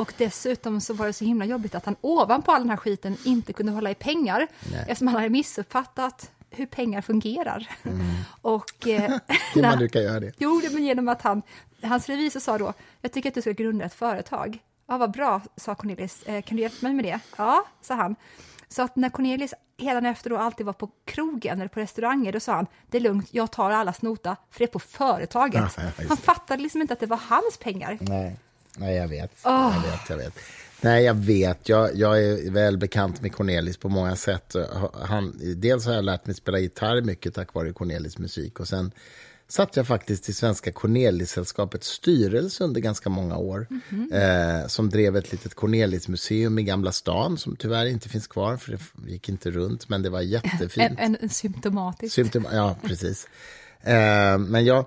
[0.02, 3.18] Och dessutom så var det så himla jobbigt att han ovanpå all den här skiten
[3.26, 4.48] inte kunde hålla i pengar.
[4.72, 4.80] Nej.
[4.80, 7.68] Eftersom han hade missuppfattat hur pengar fungerar.
[8.42, 9.20] Och, eh, Mm.
[9.56, 10.32] När- man brukar göra det.
[10.38, 11.42] Jo, men genom att han,
[11.84, 14.58] hans revisor sa då, jag tycker att du ska grunda ett företag.
[14.88, 16.24] Ja, vad bra, sa Cornelis.
[16.24, 17.20] Eh, kan du hjälpa mig med det?
[17.38, 18.16] Ja, sa han.
[18.68, 19.54] Så att när Cornelis
[20.06, 23.28] efter då alltid var på krogen eller på restauranger, då sa han, det är lugnt,
[23.32, 25.74] jag tar alla snota, för det är på företaget.
[25.78, 27.98] Ja, han fattade liksom inte att det var hans pengar.
[28.02, 28.36] Nej,
[28.78, 29.32] nej jag vet.
[29.46, 29.74] Åh.
[29.86, 30.40] Jag vet, jag vet.
[30.84, 31.70] Nej, jag vet.
[31.70, 34.56] Jag, jag är väl bekant med Cornelis på många sätt.
[35.02, 38.60] Han, dels har jag lärt mig spela gitarr mycket tack vare Cornelis musik.
[38.60, 38.92] Och sen
[39.48, 43.68] satt jag faktiskt i Svenska Cornelis-sällskapets styrelse under ganska många år.
[44.14, 48.72] Eh, som drev ett litet Cornelis-museum i Gamla stan som tyvärr inte finns kvar för
[48.72, 50.92] det gick inte runt, men det var jättefint.
[50.92, 52.16] En, en, en symptomatisk.
[52.16, 53.28] Symptom, ja, precis.
[53.82, 54.86] Eh, men jag,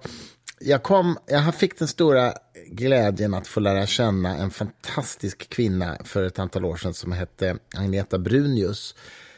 [0.60, 2.34] jag, kom, jag fick den stora
[2.66, 7.58] glädjen att få lära känna en fantastisk kvinna för ett antal år sedan som hette
[7.76, 8.94] Agneta Brunius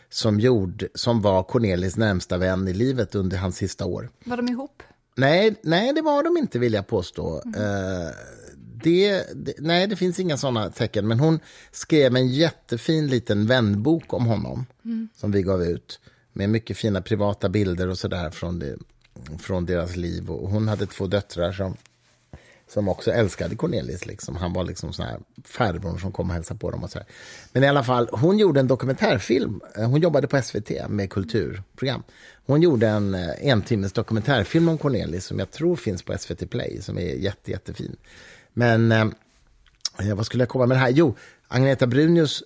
[0.09, 4.11] som, gjorde, som var Cornelis närmsta vän i livet under hans sista år.
[4.25, 4.83] Var de ihop?
[5.15, 7.43] Nej, nej, det var de inte, vill jag påstå.
[7.57, 8.15] Eh,
[8.83, 11.09] det, det, nej, det finns inga såna tecken.
[11.09, 14.67] Men hon skrev en jättefin liten vänbok om honom
[15.17, 16.01] som vi gav ut
[16.33, 18.77] med mycket fina privata bilder och sådär från, det,
[19.39, 20.31] från deras liv.
[20.31, 21.77] Och hon hade två döttrar som,
[22.69, 24.07] som också älskade Cornelis.
[24.07, 24.37] Liksom.
[24.37, 26.85] Han var liksom sån här farbror som kom och hälsade på dem.
[26.85, 27.09] Och så här.
[27.53, 29.61] Men i alla fall, hon gjorde en dokumentärfilm.
[29.77, 32.03] Eh, hon jobbade på SVT med kulturprogram.
[32.47, 36.51] Hon gjorde en eh, en timmes dokumentärfilm om Cornelis som jag tror finns på SVT
[36.51, 37.97] Play, som är jätte, jättefin.
[38.53, 39.07] Men eh,
[40.01, 40.91] eh, vad skulle jag komma med det här?
[40.91, 41.17] Jo,
[41.49, 42.43] Agneta Brunius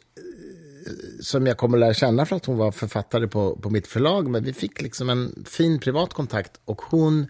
[1.21, 4.29] som jag kommer att lära känna för att hon var författare på, på mitt förlag.
[4.31, 7.27] Men vi fick liksom en fin privat kontakt och hon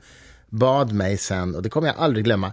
[0.49, 2.53] bad mig sen, och det kommer jag aldrig glömma,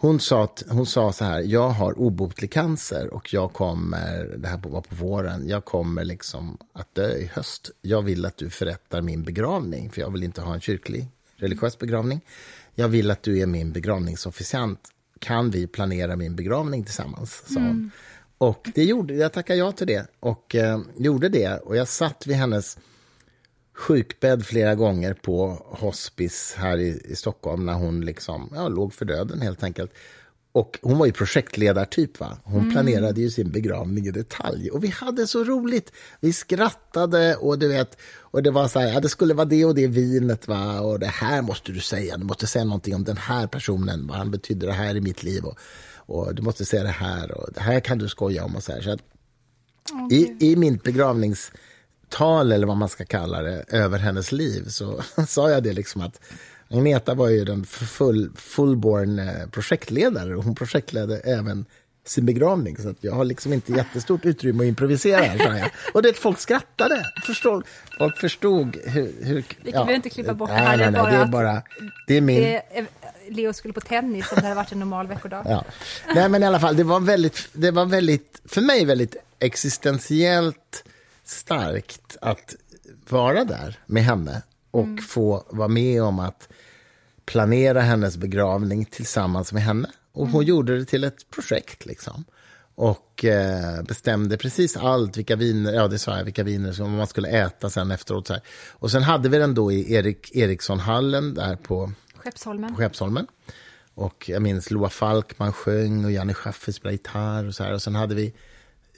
[0.00, 4.48] hon sa, att- hon sa så här, jag har obotlig cancer och jag kommer, det
[4.48, 7.70] här var på våren, jag kommer liksom att dö i höst.
[7.82, 11.78] Jag vill att du förrättar min begravning, för jag vill inte ha en kyrklig, religiös
[11.78, 12.20] begravning.
[12.74, 14.80] Jag vill att du är min begravningsofficiant.
[15.18, 17.42] Kan vi planera min begravning tillsammans?
[17.46, 17.64] sa hon.
[17.70, 17.90] Mm.
[18.38, 21.58] Och det gjorde, jag tackade ja till det och eh, gjorde det.
[21.58, 22.78] Och jag satt vid hennes
[23.74, 29.04] sjukbädd flera gånger på hospice här i, i Stockholm när hon liksom, ja, låg för
[29.04, 29.92] döden helt enkelt.
[30.58, 32.20] Och hon var ju projektledartyp.
[32.20, 32.38] Va?
[32.44, 34.70] Hon planerade ju sin begravning i detalj.
[34.70, 35.92] Och vi hade så roligt.
[36.20, 39.64] Vi skrattade och du vet, och det var så här, ja, det skulle vara det
[39.64, 40.48] och det vinet.
[40.48, 40.80] Va?
[40.80, 42.16] Och det här måste du säga.
[42.16, 44.06] Du måste säga någonting om den här personen.
[44.06, 45.44] Vad han betyder det här i mitt liv.
[45.44, 45.58] Och,
[45.96, 47.32] och du måste säga det här.
[47.32, 48.56] Och det här kan du skoja om.
[48.56, 48.80] och så här.
[48.80, 49.00] Så att,
[50.10, 55.50] i, I min begravningstal, eller vad man ska kalla det, över hennes liv så sa
[55.50, 56.20] jag det liksom att
[56.70, 61.64] Agneta var ju den full, fullborn eh, projektledare och hon projektledde även
[62.06, 62.76] sin begravning.
[62.76, 65.20] Så att jag har liksom inte jättestort utrymme att improvisera.
[65.22, 65.72] här.
[65.94, 67.04] Och det folk skrattade.
[67.26, 67.64] Förstod,
[67.98, 69.12] folk förstod hur...
[69.24, 71.18] hur Vi kan väl inte klippa bort det nej, här, det är nej, nej, det
[71.18, 71.62] är bara...
[72.06, 72.42] Det är min...
[72.42, 72.86] Det, är-
[73.30, 75.46] Leo skulle på tennis om det hade varit en normal veckodag.
[75.48, 75.64] Ja.
[76.14, 80.84] Nej, men i alla fall, det var väldigt, det var väldigt, för mig väldigt existentiellt
[81.24, 82.54] starkt att
[83.08, 86.48] vara där med henne och få vara med om att
[87.28, 89.90] planera hennes begravning tillsammans med henne.
[90.12, 92.24] Och hon gjorde det till ett projekt liksom.
[92.74, 97.06] Och eh, bestämde precis allt, vilka viner, ja det sa jag, vilka viner som man
[97.06, 98.26] skulle äta sen efteråt.
[98.26, 98.42] Så här.
[98.70, 102.70] Och sen hade vi den då i Erik Erikssonhallen där på Skeppsholmen.
[102.70, 103.26] på Skeppsholmen.
[103.94, 107.72] Och jag minns Loa Falkman sjöng och Janne Schaffer spelade gitarr och så här.
[107.72, 108.26] Och sen hade vi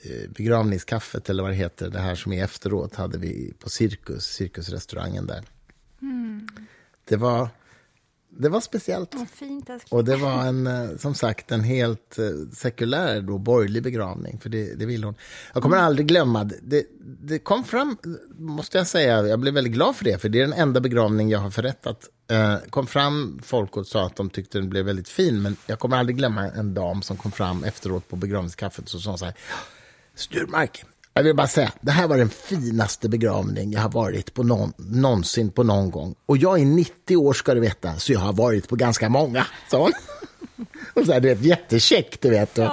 [0.03, 4.25] eh, begravningskaffet eller vad det heter, det här som är efteråt, hade vi på Cirkus,
[4.25, 5.43] Cirkusrestaurangen där.
[7.05, 7.49] Det var,
[8.39, 9.15] det var speciellt.
[9.15, 9.69] Vad fint.
[9.89, 14.39] Och det var en, eh, som sagt en helt eh, sekulär, då, borgerlig begravning.
[14.39, 15.15] För det, det ville hon.
[15.53, 16.85] Jag kommer aldrig glömma, det-
[17.23, 17.97] det, kom fram,
[18.37, 20.21] måste jag säga, jag blev väldigt glad för det.
[20.21, 22.09] För det är den enda begravning jag har förrättat.
[22.31, 25.41] Eh, kom fram folk och sa att de tyckte den blev väldigt fin.
[25.41, 28.89] Men jag kommer aldrig glömma en dam som kom fram efteråt på begravningskaffet.
[28.89, 29.33] Så sa så här,
[30.15, 34.43] Sturmark, jag vill bara säga, det här var den finaste begravning jag har varit på
[34.43, 36.15] någon, någonsin på någon gång.
[36.25, 39.47] Och jag är 90 år ska du veta, så jag har varit på ganska många,
[39.69, 39.89] Så.
[40.93, 42.57] Och så här, du vet, jättekäck, du vet.
[42.57, 42.69] Och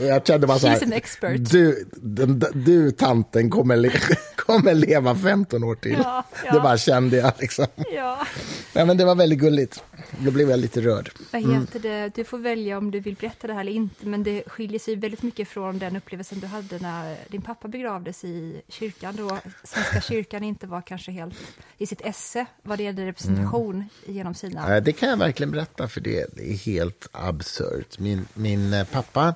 [0.00, 3.90] jag kände bara så här, du, den, du tanten kommer, le,
[4.36, 5.98] kommer leva 15 år till.
[6.04, 6.52] Ja, ja.
[6.52, 7.66] Det bara kände jag liksom.
[7.94, 8.26] Ja.
[8.72, 9.84] Nej, men det var väldigt gulligt.
[10.18, 11.10] då blev jag lite rörd.
[11.32, 12.12] Vad heter det?
[12.14, 14.96] Du får välja om du vill berätta det här eller inte, men det skiljer sig
[14.96, 20.00] väldigt mycket från den upplevelsen du hade när din pappa begravdes i kyrkan, då Svenska
[20.00, 21.34] kyrkan inte var kanske helt
[21.78, 24.16] i sitt esse vad det gällde representation mm.
[24.16, 24.80] genom sina...
[24.80, 27.98] Det kan jag verkligen berätta, för det, det är helt absurt.
[27.98, 29.34] Min, min eh, pappa,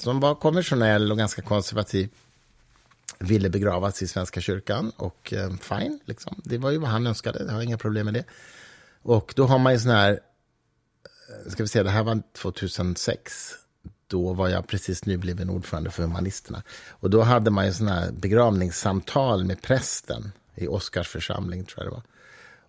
[0.00, 2.08] som var konventionell och ganska konservativ,
[3.18, 4.92] ville begravas i Svenska kyrkan.
[4.96, 6.40] Och eh, fine, liksom.
[6.44, 7.44] det var ju vad han önskade.
[7.44, 8.24] Jag har inga problem med det.
[9.02, 10.10] Och då har man ju sån här...
[10.10, 13.52] Eh, ska vi se, det här var 2006.
[14.06, 16.62] Då var jag precis nybliven ordförande för Humanisterna.
[16.88, 21.86] Och då hade man ju sån här begravningssamtal med prästen i Oskars församling, tror jag
[21.86, 22.02] det var.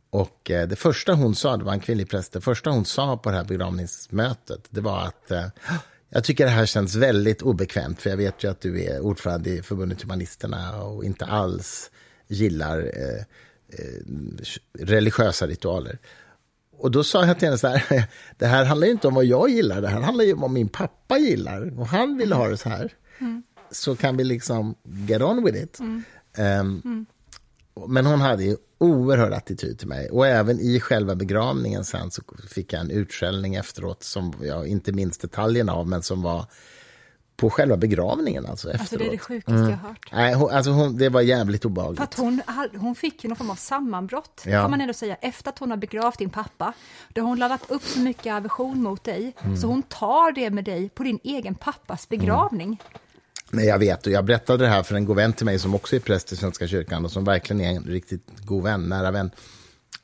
[0.09, 3.17] Och eh, det första hon sa, det var en kvinnlig präst, det första hon sa
[3.17, 5.45] på det här begravningsmötet, det var att eh,
[6.13, 9.49] jag tycker det här känns väldigt obekvämt, för jag vet ju att du är ordförande
[9.49, 11.91] i förbundet Humanisterna och inte alls
[12.27, 13.19] gillar eh,
[13.79, 14.01] eh,
[14.79, 15.99] religiösa ritualer.
[16.77, 18.03] Och då sa jag till henne så här,
[18.37, 20.69] det här handlar inte om vad jag gillar, det här handlar ju om vad min
[20.69, 22.93] pappa gillar och han vill ha det så här.
[23.19, 23.43] Mm.
[23.71, 24.75] Så kan vi liksom
[25.07, 25.79] get on with it.
[25.79, 26.03] Mm.
[26.59, 27.05] Um.
[27.87, 30.09] Men hon hade ju oerhörd attityd till mig.
[30.09, 34.91] Och även i själva begravningen sen så fick jag en utskällning efteråt som jag inte
[34.91, 36.45] minns detaljerna av, men som var
[37.35, 38.45] på själva begravningen.
[38.45, 38.81] Alltså, efteråt.
[38.81, 39.69] alltså det är det sjukaste mm.
[39.69, 40.09] jag har hört.
[40.11, 41.97] Nej, hon, alltså hon, det var jävligt obehagligt.
[41.97, 42.41] För att hon,
[42.77, 44.61] hon fick ju någon form av sammanbrott, ja.
[44.61, 46.73] kan man ändå säga, efter att hon har begravt din pappa.
[47.09, 49.57] Då har hon laddat upp så mycket aversion mot dig, mm.
[49.57, 52.67] så hon tar det med dig på din egen pappas begravning.
[52.67, 52.77] Mm.
[53.51, 54.05] Nej, jag vet.
[54.05, 56.31] Och jag berättade det här för en god vän till mig som också är präst
[56.31, 59.31] i Svenska kyrkan och som verkligen är en riktigt god vän, nära vän.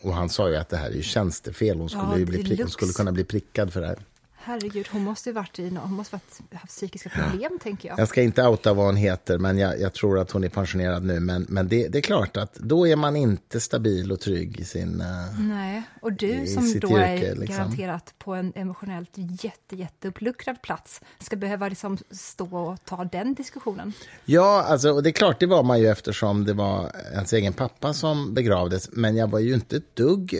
[0.01, 1.77] Och han sa ju att det här är ju tjänstefel.
[1.77, 3.99] Hon skulle, ja, bli, hon skulle kunna bli prickad för det här.
[4.47, 7.63] Herregud, hon måste ju varit i, hon måste varit, haft psykiska problem, ja.
[7.63, 7.99] tänker jag.
[7.99, 11.03] Jag ska inte outa vad hon heter, men jag, jag tror att hon är pensionerad
[11.03, 11.19] nu.
[11.19, 14.63] Men, men det, det, är klart att då är man inte stabil och trygg i
[14.63, 17.57] sin uh, Nej, och du som då yrke, är liksom.
[17.57, 23.93] garanterat på en emotionellt jätte, jätteuppluckrad plats ska behöva liksom stå och ta den diskussionen.
[24.25, 27.53] Ja, alltså, och det är klart, det var man ju eftersom det var ens egen
[27.53, 28.89] pappa som begravdes.
[28.91, 30.39] Men jag var ju inte ett dugg, uh,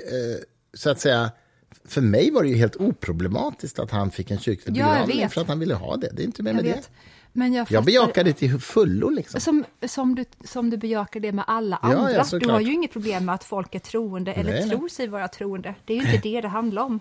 [0.74, 1.32] så att säga,
[1.86, 5.42] för mig var det ju helt oproblematiskt att han fick en kyrklig begravning ja, för
[5.42, 6.10] att han ville ha det.
[6.14, 6.90] Det är inte mer med det.
[7.38, 9.10] Men jag, jag bejakar det till fullo.
[9.10, 9.42] Liksom.
[9.42, 12.12] Som, som, du, som du bejakar det med alla andra.
[12.14, 14.88] Ja, ja, du har ju inget problem med att folk är troende eller nej, tror
[14.88, 15.76] sig vara troende.
[15.86, 17.00] Det är ju inte det det handlar om.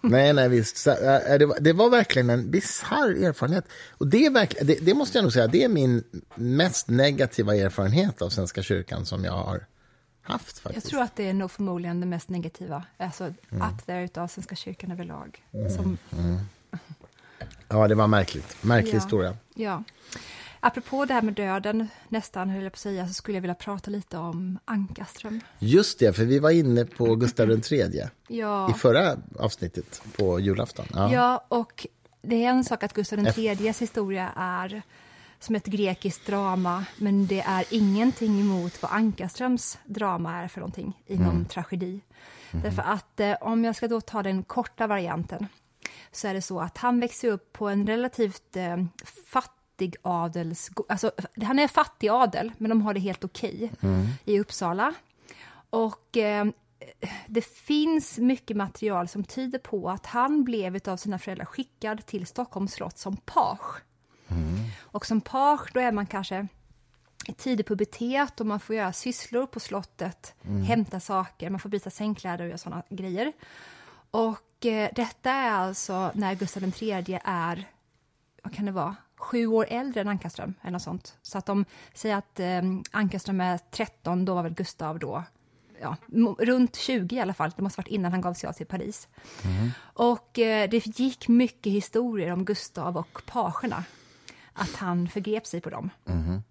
[0.00, 0.76] nej, nej, visst.
[0.76, 3.64] Så, äh, det, var, det var verkligen en bisarr erfarenhet.
[3.90, 7.56] Och det, är verkligen, det, det, måste jag nog säga, det är min mest negativa
[7.56, 9.66] erfarenhet av Svenska kyrkan som jag har
[10.26, 10.58] haft.
[10.58, 10.84] Faktiskt.
[10.84, 13.70] Jag tror att det är nog förmodligen det mest negativa, alltså mm.
[13.70, 15.44] up there utav Svenska kyrkan överlag.
[15.52, 15.70] Mm.
[15.70, 15.98] Som...
[16.18, 16.38] Mm.
[17.68, 18.64] Ja, det var märkligt.
[18.64, 18.98] Märklig ja.
[18.98, 19.36] historia.
[19.54, 19.82] Ja.
[20.60, 23.54] Apropå det här med döden, nästan höll jag på att säga, så skulle jag vilja
[23.54, 25.40] prata lite om Ankaström.
[25.58, 28.70] Just det, för vi var inne på Gustav III ja.
[28.70, 30.86] i förra avsnittet på julafton.
[30.94, 31.12] Ja.
[31.12, 31.86] ja, och
[32.22, 34.82] det är en sak att Gustav IIIs historia är
[35.38, 41.02] som ett grekiskt drama, men det är ingenting emot vad Ankarströms drama är för någonting
[41.06, 41.44] inom mm.
[41.44, 42.00] tragedi.
[42.50, 42.62] Mm.
[42.62, 45.46] Därför att eh, om jag ska då ta den korta varianten
[46.12, 48.84] så är det så att han växer upp på en relativt eh,
[49.26, 50.70] fattig adels...
[50.88, 51.10] Alltså,
[51.42, 54.06] han är fattig adel, men de har det helt okej okay mm.
[54.24, 54.94] i Uppsala.
[55.70, 56.46] Och eh,
[57.26, 62.26] det finns mycket material som tyder på att han blev av sina föräldrar skickad till
[62.26, 63.82] Stockholms slott som page.
[64.28, 64.64] Mm.
[64.80, 66.46] Och som page, då är man kanske
[67.26, 70.62] i tidig pubertet och man får göra sysslor på slottet, mm.
[70.62, 73.32] hämta saker, man får byta sängkläder och göra sådana grejer.
[74.10, 77.68] Och eh, detta är alltså när Gustav III är,
[78.42, 81.18] vad kan det vara, sju år äldre än Ankarström eller något sånt.
[81.22, 85.24] Så att de säger att eh, Ankarström är 13, då var väl Gustav då
[85.80, 85.96] ja,
[86.38, 87.52] runt 20 i alla fall.
[87.56, 89.08] Det måste ha varit innan han gav sig av till Paris.
[89.44, 89.70] Mm.
[89.78, 93.84] Och eh, det gick mycket historier om Gustav och pagerna
[94.56, 95.90] att han förgrep sig på dem.
[96.08, 96.42] Mm.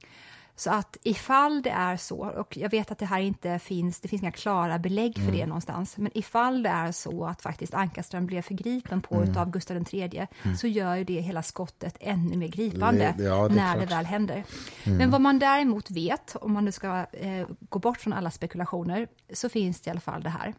[0.58, 4.08] Så att ifall det är så, och jag vet att det här inte finns, det
[4.08, 5.36] finns inga klara belägg för mm.
[5.36, 9.38] det någonstans, men ifall det är så att faktiskt Ankarström blev förgripen på mm.
[9.38, 10.58] av Gustav III, mm.
[10.58, 13.89] så gör ju det hela skottet ännu mer gripande ja, det när klart.
[13.89, 14.44] det väl händer.
[14.84, 14.98] Mm.
[14.98, 19.08] Men vad man däremot vet, om man nu ska eh, gå bort från alla spekulationer,
[19.34, 20.54] så finns det i alla fall det här.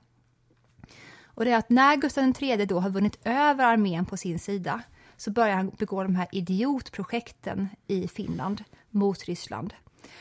[1.25, 4.83] Och det är att när Gustav III då har vunnit över armén på sin sida,
[5.17, 9.75] så börjar han begå de här idiotprojekten i Finland mot Ryssland.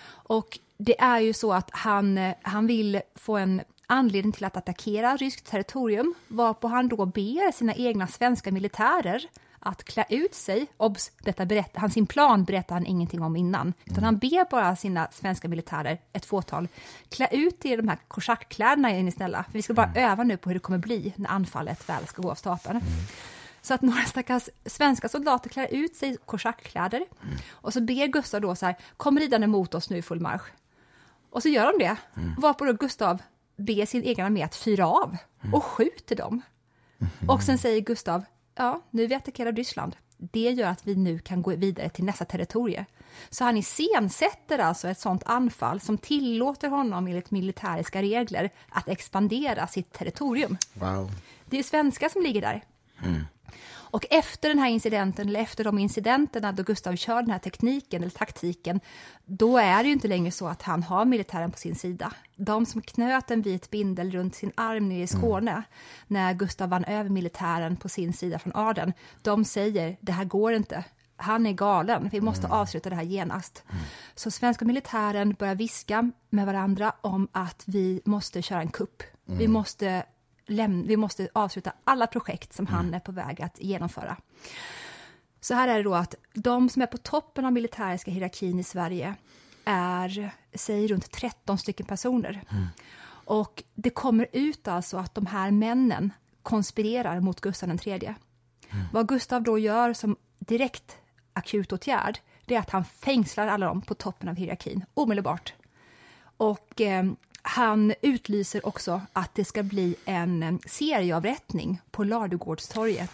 [0.07, 4.57] Och det är ju så att han, eh, han vill få en anledning till att
[4.57, 9.27] attackera ryskt territorium, varpå han då ber sina egna svenska militärer
[9.59, 10.67] att klä ut sig.
[10.77, 13.73] Obs, detta berätt, han, sin plan berättar han ingenting om innan.
[13.85, 16.67] Utan han ber bara sina svenska militärer, ett fåtal,
[17.09, 19.43] klä ut i de här korsackläderna är ni snälla.
[19.43, 22.21] För vi ska bara öva nu på hur det kommer bli när anfallet väl ska
[22.21, 22.81] gå av stapeln.
[23.65, 27.05] Så att några stackars svenska soldater klär ut sig i korsackkläder.
[27.23, 27.35] Mm.
[27.49, 30.51] Och så ber Gustav då så här, kom ridande mot oss nu i full marsch.
[31.29, 32.35] Och så gör de det, mm.
[32.37, 33.21] varpå då Gustav
[33.57, 35.17] ber sin egen armé att fyra av
[35.53, 36.41] och skjuter dem.
[36.99, 37.29] Mm.
[37.29, 38.23] Och sen säger Gustav,
[38.55, 39.95] ja, nu vi attackerar Ryssland.
[40.17, 42.85] Det gör att vi nu kan gå vidare till nästa territorium.
[43.29, 49.67] Så han iscensätter alltså ett sådant anfall som tillåter honom enligt militäriska regler att expandera
[49.67, 50.57] sitt territorium.
[50.73, 51.11] Wow.
[51.45, 52.63] Det är svenskar som ligger där.
[53.03, 53.25] Mm.
[53.95, 58.01] Och efter den här incidenten, eller efter de incidenterna då Gustav kör den här tekniken
[58.01, 58.79] eller taktiken,
[59.25, 62.13] då är det ju inte längre så att han har militären på sin sida.
[62.35, 65.63] De som knöt en vit bindel runt sin arm nere i Skåne, mm.
[66.07, 70.53] när Gustav vann över militären på sin sida från Aden, de säger det här går
[70.53, 70.83] inte.
[71.17, 72.57] Han är galen, vi måste mm.
[72.57, 73.63] avsluta det här genast.
[73.69, 73.83] Mm.
[74.15, 79.03] Så svenska militären börjar viska med varandra om att vi måste köra en kupp.
[79.25, 79.51] Vi mm.
[80.85, 82.93] Vi måste avsluta alla projekt som han mm.
[82.93, 84.17] är på väg att genomföra.
[85.41, 88.63] Så här är det då att de som är på toppen av militäriska hierarkin i
[88.63, 89.15] Sverige
[89.65, 92.43] är, säg runt 13 stycken personer.
[92.51, 92.67] Mm.
[93.25, 98.05] Och det kommer ut alltså att de här männen konspirerar mot Gustav III.
[98.05, 98.85] Mm.
[98.93, 100.97] Vad Gustav då gör som direkt
[101.33, 105.53] akutåtgärd, det är att han fängslar alla dem på toppen av hierarkin omedelbart.
[106.37, 107.05] Och eh,
[107.47, 113.11] han utlyser också att det ska bli en serieavrättning på Ladugårdstorget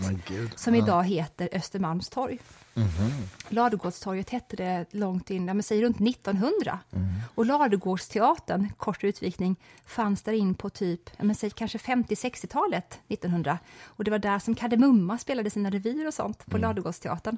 [0.56, 2.39] som idag heter Östermalmstorg.
[2.76, 3.12] Mm -hmm.
[3.50, 6.80] Ladugårdstorget hette det långt in, men säg runt 1900.
[6.91, 7.08] Mm.
[7.36, 13.60] Och Ladugårdsteatern, kort utvikning, fanns där in på typ, men säg kanske 50-60-talet 1900.
[13.84, 16.62] Och det var där som Kardemumma spelade sina revyer och sånt, på mm.
[16.62, 17.38] Ladugårdsteatern.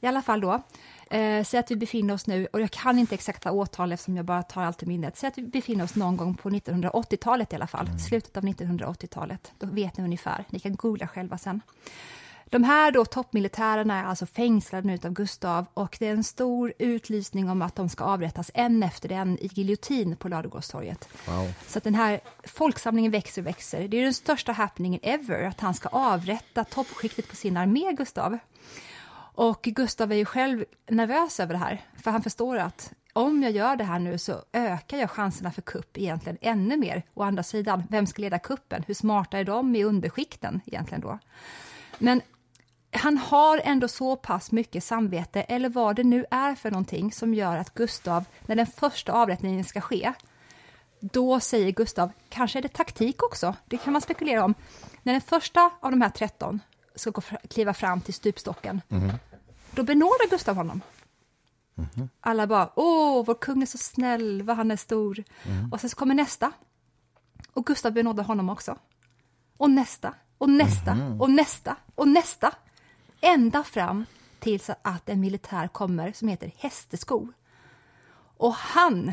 [0.00, 0.62] I alla fall då,
[1.12, 4.24] eh, säg att vi befinner oss nu, och jag kan inte exakta årtal eftersom jag
[4.24, 7.56] bara tar allt i minnet, säg att vi befinner oss någon gång på 1980-talet i
[7.56, 7.98] alla fall, mm.
[7.98, 9.52] slutet av 1980-talet.
[9.58, 11.60] Då vet ni ungefär, ni kan googla själva sen.
[12.52, 16.72] De här då toppmilitärerna är alltså fängslade nu av Gustav och det är en stor
[16.78, 21.08] utlysning om att de ska avrättas en efter en i giljotin på Ladugårdstorget.
[21.28, 21.52] Wow.
[21.66, 23.88] Så att den här folksamlingen växer och växer.
[23.88, 28.38] Det är den största happeningen ever, att han ska avrätta toppskiktet på sin armé, Gustav.
[29.34, 33.52] Och Gustav är ju själv nervös över det här, för han förstår att om jag
[33.52, 37.02] gör det här nu så ökar jag chanserna för kupp egentligen ännu mer.
[37.14, 38.84] Å andra sidan, vem ska leda kuppen?
[38.86, 41.18] Hur smarta är de i underskikten egentligen då?
[41.98, 42.20] Men
[42.90, 47.34] han har ändå så pass mycket samvete, eller vad det nu är för någonting, som
[47.34, 50.12] gör att Gustav, när den första avrättningen ska ske,
[51.00, 54.54] då säger Gustav, kanske är det taktik också, det kan man spekulera om.
[55.02, 56.60] När den första av de här 13
[56.94, 59.12] ska gå, kliva fram till stupstocken, mm.
[59.70, 60.80] då benådar Gustav honom.
[61.76, 62.08] Mm.
[62.20, 65.24] Alla bara, åh, vår kung är så snäll, vad han är stor.
[65.42, 65.72] Mm.
[65.72, 66.52] Och sen så kommer nästa.
[67.52, 68.78] Och Gustav benådar honom också.
[69.56, 71.20] Och nästa, och nästa, mhm.
[71.20, 72.54] och nästa, och nästa.
[73.20, 74.04] Ända fram
[74.40, 77.28] tills att en militär kommer som heter Hästesko.
[78.36, 79.12] Och han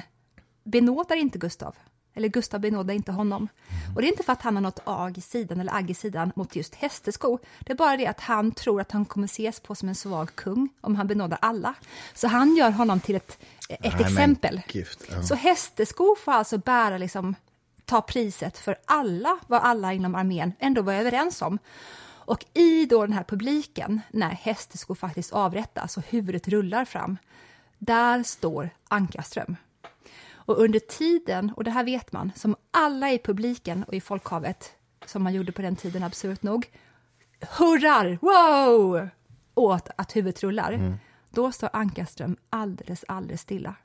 [0.64, 1.76] benådar inte Gustav,
[2.20, 3.48] eller Gustav benådar inte honom.
[3.96, 5.94] Och det är inte för att han har något ag i sidan eller agg i
[5.94, 7.38] sidan mot just Hästesko.
[7.60, 10.36] Det är bara det att han tror att han kommer ses på som en svag
[10.36, 11.74] kung om han benådar alla.
[12.14, 13.38] Så han gör honom till ett,
[13.70, 14.62] ett Nej, exempel.
[14.70, 15.24] Gift, ja.
[15.24, 17.36] Så Hästesko får alltså bära liksom
[17.86, 21.60] ta priset för alla vad alla inom armén ändå var överens om.
[22.30, 27.18] Och i då den här publiken, när Hästeskog faktiskt avrättas och huvudet rullar fram,
[27.78, 29.56] där står Ankarström.
[30.50, 34.72] Och under tiden, och det här vet man, som alla i publiken och i folkhavet,
[35.06, 36.72] som man gjorde på den tiden absurt nog,
[37.58, 39.10] hurrar, wow,
[39.54, 40.96] åt att huvudet rullar, mm.
[41.30, 43.76] då står Ankarström alldeles, alldeles stilla.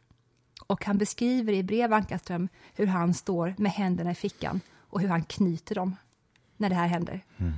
[0.66, 5.08] Och han beskriver i brev Ankarström hur han står med händerna i fickan och hur
[5.08, 5.96] han knyter dem
[6.56, 7.24] när det här händer.
[7.36, 7.52] Mm.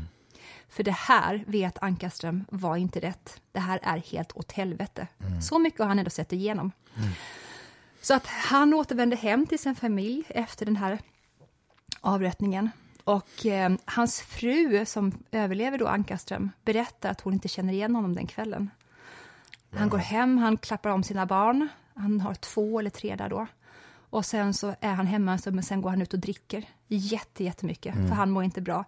[0.69, 3.40] För det här vet Ankarström var inte rätt.
[3.53, 5.07] Det här är helt åt helvete.
[5.19, 5.42] Mm.
[5.42, 6.73] Så mycket har han ändå sett igenom.
[6.97, 7.11] Mm.
[8.07, 10.99] Så att han återvände hem till sin familj efter den här
[12.01, 12.71] avrättningen.
[13.05, 18.14] Och eh, hans fru, som överlever då Ankarström, berättar att hon inte känner igen honom
[18.14, 18.71] den kvällen.
[19.71, 19.81] Wow.
[19.81, 21.69] Han går hem, han klappar om sina barn.
[21.95, 23.47] Han har två eller tre där då.
[24.11, 27.95] Och sen så är han hemma, men sen går han ut och dricker jätte, jättemycket,
[27.95, 28.09] mm.
[28.09, 28.85] för han mår inte bra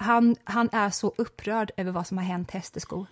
[0.00, 3.06] han, han är så upprörd över vad som har hänt Hästeskog.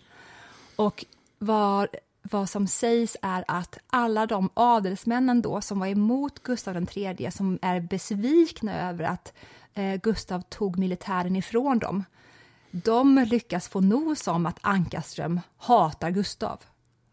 [0.77, 1.05] Och
[1.39, 1.89] vad,
[2.31, 7.59] vad som sägs är att alla de adelsmännen då som var emot Gustav III, som
[7.63, 9.33] är besvikna över att
[9.75, 12.05] eh, Gustav tog militären ifrån dem,
[12.71, 16.61] de lyckas få nos om att Ankarström hatar Gustav.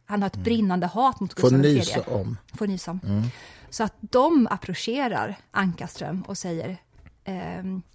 [0.05, 1.76] Han har ett brinnande hat mot Får Gustav III.
[1.76, 2.38] nysa om.
[2.53, 3.30] Får nysa om.
[3.70, 6.78] Så att de approcherar Ankarström och säger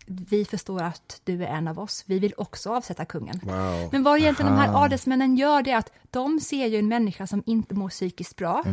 [0.07, 3.41] vi förstår att du är en av oss, vi vill också avsätta kungen.
[3.43, 3.89] Wow.
[3.93, 4.85] Men vad egentligen de här Aha.
[4.85, 8.65] adelsmännen gör det är att de ser ju en människa som inte mår psykiskt bra.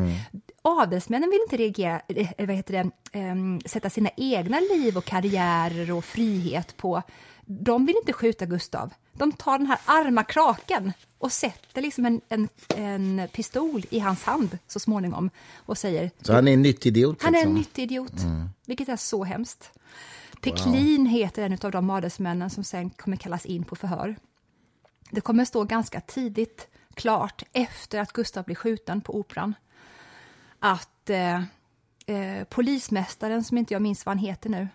[0.62, 5.92] Adelsmännen vill inte reagera, eh, vad heter det, ehm, sätta sina egna liv och karriärer
[5.92, 7.02] och frihet på...
[7.48, 8.94] De vill inte skjuta Gustav.
[9.14, 14.24] De tar den här arma kraken och sätter liksom en, en, en pistol i hans
[14.24, 17.24] hand så småningom och säger Så han är en nyttidiot?
[17.24, 17.56] han är en liksom.
[17.56, 18.14] nyttig idiot,
[18.66, 19.72] vilket är så hemskt.
[20.46, 24.16] Peklin heter en av de adelsmännen som sen kommer kallas in på förhör.
[25.12, 29.54] Det kommer stå ganska tidigt klart efter att Gustav blir skjuten på Operan
[30.60, 31.36] att eh,
[32.06, 34.68] eh, polismästaren, som inte jag minns vad han heter nu,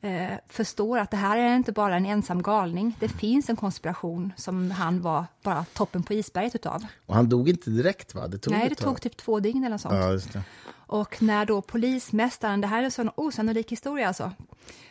[0.00, 2.96] eh, förstår att det här är inte bara en ensam galning.
[3.00, 6.84] Det finns en konspiration som han var bara toppen på isberget utav.
[7.06, 8.28] Och han dog inte direkt, va?
[8.28, 10.28] Det tog Nej, det tog typ två dygn eller sånt.
[10.34, 10.40] Ja.
[10.70, 14.32] Och när då polismästaren, det här är en sån osannolik historia alltså,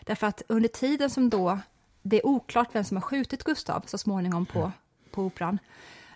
[0.05, 1.59] därför att under tiden som då
[2.09, 4.71] det är oklart vem som har skjutit Gustav så småningom på,
[5.11, 5.59] på operan,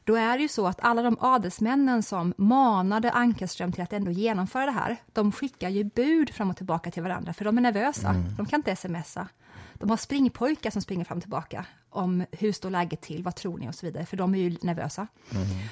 [0.03, 4.11] då är det ju så att alla de adelsmännen som manade Ankerström till att ändå
[4.11, 7.61] genomföra det här, de skickar ju bud fram och tillbaka till varandra, för de är
[7.61, 8.15] nervösa.
[8.37, 9.27] De kan inte smsa.
[9.73, 13.57] De har springpojkar som springer fram och tillbaka om hur står läget till, vad tror
[13.57, 15.07] ni och så vidare, för de är ju nervösa.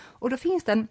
[0.05, 0.87] Och då finns det en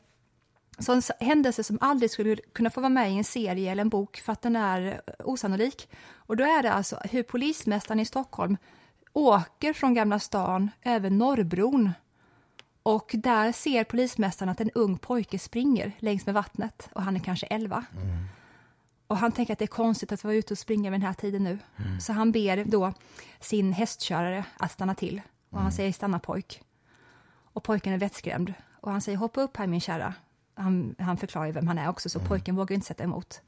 [0.80, 3.80] så en s- händelse som aldrig skulle kunna få vara med i en serie eller
[3.80, 5.89] en bok för att den är osannolik.
[6.14, 8.57] Och då är det alltså hur polismästaren i Stockholm
[9.12, 11.91] åker från Gamla stan över Norrbron
[12.89, 17.20] och där ser polismästaren att en ung pojke springer längs med vattnet och han är
[17.20, 17.84] kanske 11.
[19.07, 21.14] Och han tänker att det är konstigt att vara ute och springa vid den här
[21.14, 21.59] tiden nu.
[22.01, 22.93] Så han ber då
[23.41, 25.20] sin hästkörare att stanna till
[25.51, 26.62] och han säger stanna pojk.
[27.53, 30.14] Och pojken är vettskrämd och han säger hoppa upp här min kära.
[30.55, 33.41] Han, han förklarar vem han är också så pojken vågar inte sätta emot.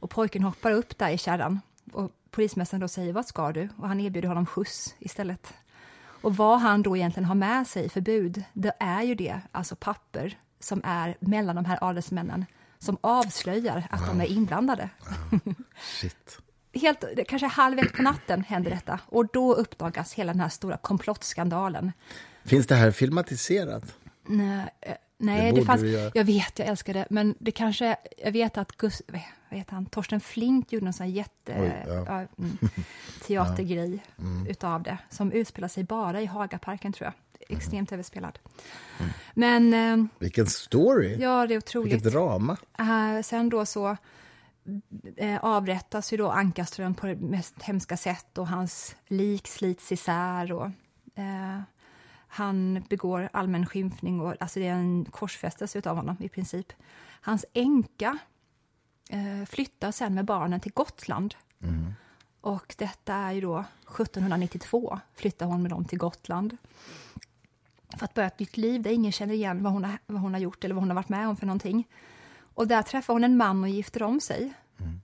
[0.00, 1.60] Och pojken hoppar upp där i kärran
[1.92, 3.68] och polismästaren då säger vad ska du?
[3.76, 5.54] Och han erbjuder honom skjuts istället.
[6.20, 9.76] Och vad han då egentligen har med sig för bud, det är ju det, alltså
[9.76, 12.44] papper som är mellan de här adelsmännen
[12.78, 14.88] som avslöjar att de är inblandade.
[16.00, 16.38] Shit.
[16.74, 20.48] Helt, det kanske halv ett på natten händer detta och då uppdagas hela den här
[20.48, 21.92] stora komplottskandalen.
[22.44, 23.84] Finns det här filmatiserat?
[24.26, 25.82] Nej, eh, Det nej det, borde fanns,
[26.14, 29.02] jag vet, jag älskar det, men det kanske, jag vet att Gus,
[29.48, 32.26] vad heter han, Torsten Flink gjorde en sån jätte, Oj, ja.
[32.38, 32.58] mm,
[33.26, 34.02] teatergrej
[34.48, 37.14] utav det, som utspelar sig bara i Hagaparken tror jag.
[37.56, 38.38] Extremt överspelad.
[39.34, 41.16] Men eh, Vilken story!
[41.20, 41.92] ja, det är otroligt.
[41.92, 42.56] Vilket drama!
[42.78, 43.96] Eh, sen då så
[45.16, 50.52] eh, avrättas ju då Ankarström på det mest hemska sätt och hans lik slits isär
[50.52, 50.70] och
[52.28, 56.72] han begår allmän skymfning och alltså det är en korsfästelse av honom i princip.
[57.20, 58.18] Hans änka
[59.48, 61.34] flyttar sen med barnen till Gotland.
[62.40, 63.64] Och detta är ju då
[64.00, 66.56] 1792 flyttar hon med dem till Gotland
[67.98, 70.32] för att börja ett nytt liv där ingen känner igen vad hon, har, vad hon
[70.34, 71.88] har gjort eller vad hon har varit med om för någonting.
[72.54, 74.52] Och där träffar hon en man och gifter om sig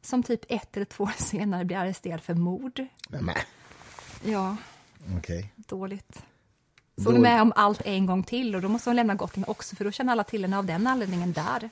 [0.02, 2.86] som typ ett eller två år senare blir arresterad för mord.
[3.08, 3.36] Nej,
[4.24, 4.56] Ja,
[5.18, 5.52] okej.
[5.56, 6.22] dåligt.
[6.96, 9.44] Så hon är med om allt en gång till och då måste hon lämna Gotland
[9.48, 11.70] också för då känner alla till henne av den anledningen där.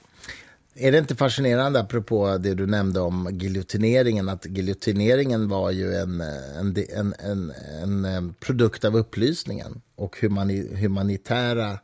[0.75, 6.21] Är det inte fascinerande, apropå det du nämnde om giljotineringen, att giljotineringen var ju en,
[6.21, 11.79] en, en, en, produkt av upplysningen och humani, humanitära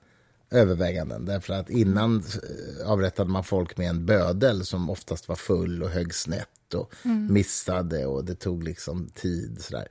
[0.51, 1.25] överväganden.
[1.25, 5.91] Därför att innan eh, avrättade man folk med en bödel som oftast var full och
[5.91, 6.95] högg snett och
[7.31, 9.57] missade och det tog liksom tid.
[9.61, 9.89] Sådär.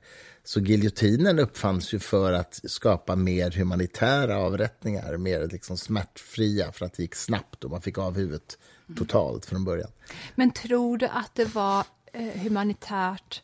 [0.48, 6.92] Så giljotinen uppfanns ju för att skapa mer humanitära avrättningar, mer liksom smärtfria för att
[6.92, 8.58] det gick snabbt och man fick av huvudet
[8.96, 9.90] totalt från början.
[10.34, 13.42] Men tror du att det var eh, humanitärt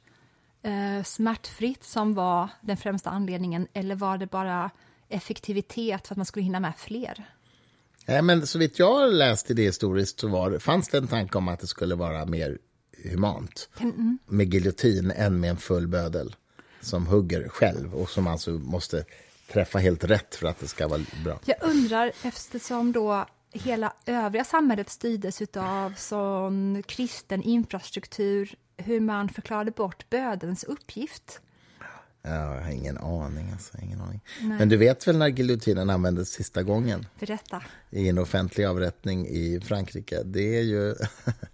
[0.63, 4.71] eh, smärtfritt som var den främsta anledningen eller var det bara
[5.09, 7.25] effektivitet för att man skulle hinna med fler?
[8.07, 11.09] Nej, men så vitt jag har läst i det historiskt så var, fanns det en
[11.09, 12.59] tanke om att det skulle vara mer
[13.03, 14.19] humant mm.
[14.27, 16.35] med giljotin än med en full bödel
[16.85, 19.05] som hugger själv och som alltså måste
[19.53, 21.39] träffa helt rätt för att det ska vara bra.
[21.45, 29.71] Jag undrar, eftersom då hela övriga samhället styrdes av sån kristen infrastruktur, hur man förklarade
[29.71, 31.41] bort bödelns uppgift.
[32.27, 33.51] Ja, jag har ingen aning.
[33.53, 34.21] Alltså, ingen aning.
[34.41, 34.59] Nej.
[34.59, 37.63] Men du vet väl när giljotinen användes sista gången Berätta.
[37.91, 40.23] i en offentlig avrättning i Frankrike?
[40.25, 40.95] Det är ju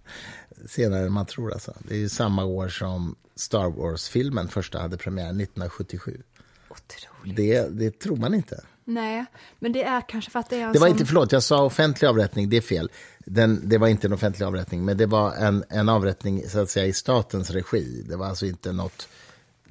[0.67, 1.53] senare än man tror.
[1.53, 1.73] Alltså.
[1.87, 6.21] Det är ju samma år som Star Wars-filmen första hade premiär, 1977.
[6.69, 7.37] Otroligt.
[7.37, 8.63] Det, det tror man inte.
[8.83, 9.25] Nej,
[9.59, 10.95] men det är kanske för att det är en Det var sån...
[10.97, 12.89] inte, förlåt, jag sa offentlig avrättning, det är fel.
[13.25, 16.69] Den, det var inte en offentlig avrättning, men det var en, en avrättning så att
[16.69, 18.03] säga i statens regi.
[18.09, 19.07] Det var alltså inte något,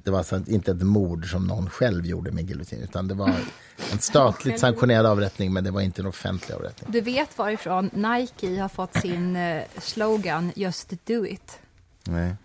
[0.03, 3.35] det var alltså inte ett mord som någon själv gjorde med giljotin, utan det var
[3.91, 6.91] en statligt sanktionerad avrättning, men det var inte en offentlig avrättning.
[6.91, 11.59] Du vet varifrån Nike har fått sin eh, slogan Just do it.
[12.03, 12.35] Nej.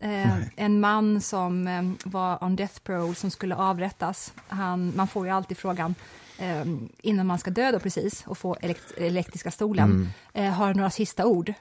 [0.00, 4.32] Eh, en man som eh, var on death parole som skulle avrättas.
[4.48, 5.94] Han, man får ju alltid frågan
[6.38, 6.64] eh,
[7.02, 10.10] innan man ska dö då precis och få elekt elektriska stolen.
[10.32, 11.52] Eh, har några sista ord?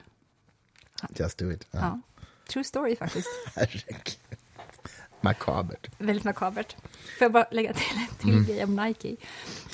[1.09, 1.67] Just do it.
[1.71, 1.79] Ja.
[1.79, 1.99] Ja.
[2.47, 3.27] True story faktiskt.
[3.55, 4.17] Herregud.
[5.25, 5.87] Makabert.
[5.97, 6.75] Väldigt makabert.
[7.17, 8.45] Får jag bara lägga till en till Mm.
[8.45, 9.15] grej om Nike?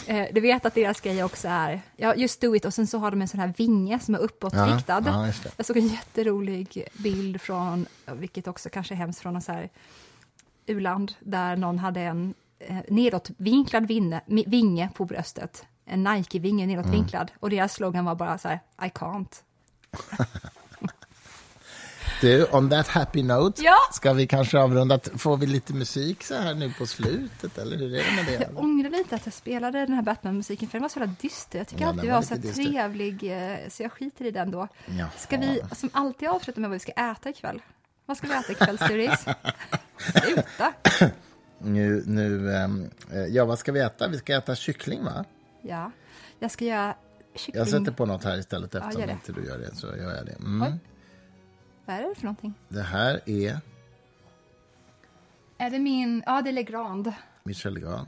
[0.08, 2.98] Eh, du vet att deras grej också är, ja, just do it, och sen så
[2.98, 5.04] har de en sån här vinge som är uppåtriktad.
[5.06, 5.34] Ja, ja.
[5.58, 9.70] Jag såg en jätterolig bild från, vilket också kanske är hemskt, från någon så här
[10.66, 15.66] u-land, där någon hade en eh, nedåtvinklad vinge, mi- vinge på bröstet.
[15.86, 17.22] En Nike-vinge nedåtvinklad.
[17.30, 17.38] Mm.
[17.40, 19.42] Och deras slogan var bara så här, I can't.
[22.22, 23.76] Du, on that happy note, Ja.
[23.92, 25.00] ska vi kanske avrunda?
[25.16, 28.48] Får vi lite musik så här nu på slutet, eller hur är det med det?
[28.54, 31.58] Jag ångrar lite att jag spelade den här Batman-musiken, för den var så jävla dyster.
[31.60, 32.64] Jag tycker Ja, alltid var har så dyster.
[32.64, 34.68] trevlig, eh, så jag skiter i den då.
[34.86, 35.08] Jaha.
[35.18, 37.62] Ska vi, som alltid, avsluta med vad vi ska äta ikväll?
[38.06, 39.26] Vad ska vi äta ikväll, Sturis?
[40.24, 40.74] Sluta!
[41.58, 44.08] Nu, nu, ehm, eh, ja, vad ska vi äta?
[44.08, 45.26] Vi ska äta kyckling, va?
[45.62, 45.92] Ja,
[46.40, 46.96] jag ska göra
[47.36, 47.60] kyckling...
[47.60, 49.12] Jag sätter på något här istället Ja, eftersom det.
[49.14, 49.76] inte du gör det.
[49.76, 50.36] Så gör jag det.
[50.40, 50.80] Mm.
[51.88, 51.94] Oj.
[51.94, 52.54] Vad är det för någonting?
[52.68, 53.60] Det här är
[55.58, 56.24] Är det min...
[56.26, 57.14] Ja, det är Legrand.
[57.44, 58.08] Michel Legrand.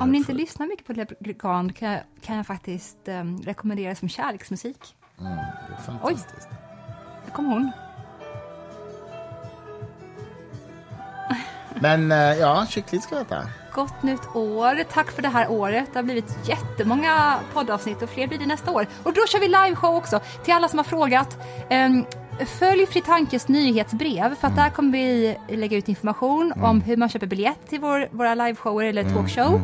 [0.00, 0.40] Om ni inte förut.
[0.40, 4.96] lyssnar mycket på Legrand kan jag, kan jag faktiskt um, rekommendera som kärleksmusik.
[5.20, 6.48] Mm, det är fantastiskt.
[7.24, 7.70] Där kom hon.
[11.80, 13.48] Men eh, ja, kyckling ska vi äta.
[13.72, 14.84] Gott nytt år.
[14.84, 15.88] Tack för det här året.
[15.92, 18.86] Det har blivit jättemånga poddavsnitt och fler blir det nästa år.
[19.02, 20.20] Och då kör vi liveshow också.
[20.44, 21.38] Till alla som har frågat.
[21.70, 22.06] Um,
[22.44, 27.08] följ Fri Tankes nyhetsbrev för att där kommer vi lägga ut information om hur man
[27.08, 29.60] köper biljett till vår, våra liveshower eller talkshow.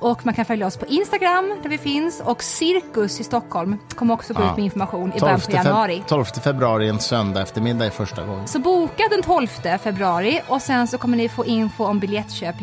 [0.00, 4.14] Och man kan följa oss på Instagram där vi finns och Cirkus i Stockholm kommer
[4.14, 4.50] också gå Ja.
[4.50, 6.02] ut med information i början på januari.
[6.06, 8.48] 12 februari, en söndag eftermiddag är första gången.
[8.48, 9.46] Så boka den 12
[9.82, 12.54] februari och sen så kommer ni få info om biljettköp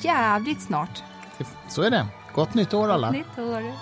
[0.00, 1.02] jävligt snart.
[1.68, 2.06] Så är det.
[2.34, 3.10] Gott nytt år alla.
[3.10, 3.72] Nytt år.